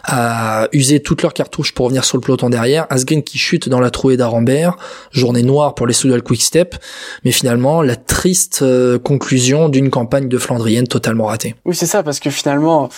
à 0.04 0.68
user 0.74 1.00
toutes 1.00 1.22
leurs 1.22 1.34
cartouches 1.34 1.74
pour 1.74 1.86
revenir 1.86 2.04
sur 2.04 2.18
le 2.18 2.22
peloton 2.22 2.50
derrière. 2.50 2.86
Asgreen 2.90 3.24
qui 3.24 3.38
chute 3.38 3.70
dans 3.70 3.80
la 3.80 3.92
trouée 3.92 4.18
d'Arambert, 4.18 4.76
journée 5.12 5.44
noire 5.44 5.74
pour 5.76 5.88
les 5.88 5.94
Soudal 5.94 6.22
Quickstep 6.22 6.65
mais 7.24 7.32
finalement 7.32 7.82
la 7.82 7.96
triste 7.96 8.62
euh, 8.62 8.98
conclusion 9.00 9.70
d'une 9.70 9.90
campagne 9.90 10.28
de 10.28 10.38
Flandrienne 10.38 10.88
totalement 10.88 11.26
ratée. 11.26 11.56
Oui, 11.66 11.76
c'est 11.76 11.86
ça, 11.86 12.04
parce 12.04 12.20
que 12.20 12.30
finalement, 12.30 12.90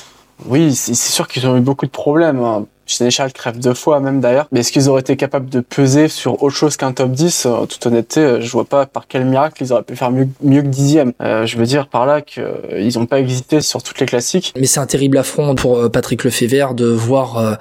oui, 0.45 0.73
c'est 0.75 0.95
sûr 0.95 1.27
qu'ils 1.27 1.47
ont 1.47 1.57
eu 1.57 1.61
beaucoup 1.61 1.85
de 1.85 1.91
problèmes. 1.91 2.39
Hein. 2.39 2.65
Sénéchal 2.87 3.33
crève 3.33 3.59
deux 3.59 3.73
fois 3.73 3.99
même 3.99 4.21
d'ailleurs. 4.21 4.47
Mais 4.51 4.61
est-ce 4.61 4.71
qu'ils 4.71 4.89
auraient 4.89 5.01
été 5.01 5.15
capables 5.15 5.49
de 5.49 5.59
peser 5.59 6.07
sur 6.07 6.41
autre 6.41 6.55
chose 6.55 6.77
qu'un 6.77 6.93
top 6.93 7.11
10 7.11 7.45
En 7.45 7.65
toute 7.65 7.85
honnêteté, 7.85 8.41
je 8.41 8.51
vois 8.51 8.65
pas 8.65 8.85
par 8.85 9.07
quel 9.07 9.25
miracle 9.25 9.63
ils 9.63 9.73
auraient 9.73 9.83
pu 9.83 9.95
faire 9.95 10.11
mieux, 10.11 10.27
que 10.61 10.67
dixième. 10.67 11.13
Euh, 11.21 11.45
je 11.45 11.57
veux 11.57 11.65
dire 11.65 11.87
par 11.87 12.05
là 12.05 12.21
qu'ils 12.21 12.43
euh, 12.43 12.91
n'ont 12.95 13.05
pas 13.05 13.19
existé 13.19 13.61
sur 13.61 13.83
toutes 13.83 13.99
les 13.99 14.05
classiques. 14.05 14.53
Mais 14.57 14.65
c'est 14.65 14.79
un 14.79 14.85
terrible 14.85 15.17
affront 15.17 15.55
pour 15.55 15.77
euh, 15.77 15.89
Patrick 15.89 16.23
Lefebvre 16.23 16.73
de 16.73 16.85
voir 16.85 17.57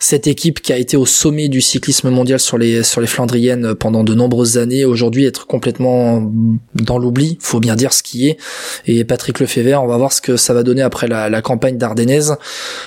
cette 0.00 0.26
équipe 0.26 0.60
qui 0.60 0.72
a 0.72 0.76
été 0.76 0.96
au 0.96 1.06
sommet 1.06 1.48
du 1.48 1.60
cyclisme 1.60 2.10
mondial 2.10 2.40
sur 2.40 2.58
les 2.58 2.82
Flandriennes 2.82 3.74
pendant 3.74 4.04
de 4.04 4.14
nombreuses 4.14 4.58
années 4.58 4.84
aujourd'hui 4.84 5.26
être 5.26 5.46
complètement 5.46 6.30
dans 6.74 6.98
l'oubli. 6.98 7.38
Faut 7.40 7.60
bien 7.60 7.76
dire 7.76 7.92
ce 7.92 8.02
qui 8.02 8.28
est. 8.28 8.38
Et 8.86 9.04
Patrick 9.04 9.40
Lefebvre, 9.40 9.82
on 9.82 9.86
va 9.86 9.96
voir 9.96 10.12
ce 10.12 10.20
que 10.20 10.36
ça 10.36 10.54
va 10.54 10.62
donner 10.62 10.82
après 10.82 11.06
la, 11.06 11.28
la 11.28 11.42
campagne 11.42 11.78
d'Ardennaise. 11.78 12.36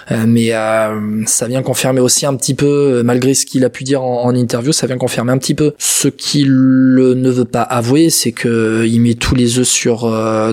mais 0.09 0.51
ça 1.25 1.47
vient 1.47 1.61
confirmer 1.67 1.99
aussi 1.99 2.25
un 2.25 2.33
petit 2.35 2.53
peu, 2.53 3.03
malgré 3.03 3.33
ce 3.33 3.45
qu'il 3.45 3.65
a 3.65 3.69
pu 3.69 3.83
dire 3.83 4.01
en, 4.01 4.33
interview, 4.33 4.71
ça 4.71 4.87
vient 4.87 4.97
confirmer 4.97 5.33
un 5.33 5.37
petit 5.37 5.53
peu 5.53 5.73
ce 5.77 6.07
qu'il 6.07 6.53
ne 6.53 7.29
veut 7.29 7.45
pas 7.45 7.61
avouer, 7.61 8.09
c'est 8.09 8.31
que 8.31 8.85
il 8.87 9.01
met 9.01 9.15
tous 9.15 9.35
les 9.35 9.59
œufs 9.59 9.67
sur 9.67 10.03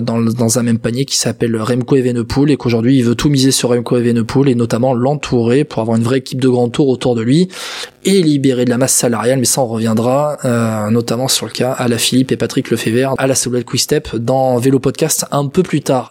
dans, 0.01 0.19
dans 0.19 0.59
un 0.59 0.63
même 0.63 0.77
panier 0.77 1.05
qui 1.05 1.15
s'appelle 1.17 1.55
Remco 1.55 1.95
Evenepoel 1.95 2.51
et 2.51 2.57
qu'aujourd'hui 2.57 2.97
il 2.97 3.03
veut 3.05 3.15
tout 3.15 3.29
miser 3.29 3.51
sur 3.51 3.69
Remco 3.69 3.97
Evenepoel 3.97 4.49
et 4.49 4.55
notamment 4.55 4.93
l'entourer 4.93 5.63
pour 5.63 5.81
avoir 5.81 5.97
une 5.97 6.03
vraie 6.03 6.17
équipe 6.17 6.41
de 6.41 6.49
grand 6.49 6.67
tour 6.69 6.89
autour 6.89 7.15
de 7.15 7.21
lui 7.21 7.47
et 8.03 8.21
libérer 8.21 8.65
de 8.65 8.69
la 8.69 8.77
masse 8.77 8.93
salariale, 8.93 9.39
mais 9.39 9.45
ça 9.45 9.61
on 9.61 9.67
reviendra 9.67 10.37
euh, 10.45 10.89
notamment 10.91 11.27
sur 11.27 11.45
le 11.45 11.51
cas 11.51 11.71
à 11.71 11.87
la 11.87 11.97
Philippe 11.97 12.31
et 12.31 12.37
Patrick 12.37 12.69
Lefebvre 12.69 13.15
à 13.17 13.27
la 13.27 13.35
Solal 13.35 13.63
Quick 13.63 13.81
Step 13.81 14.15
dans 14.15 14.57
Vélo 14.57 14.79
Podcast 14.79 15.25
un 15.31 15.47
peu 15.47 15.63
plus 15.63 15.81
tard. 15.81 16.03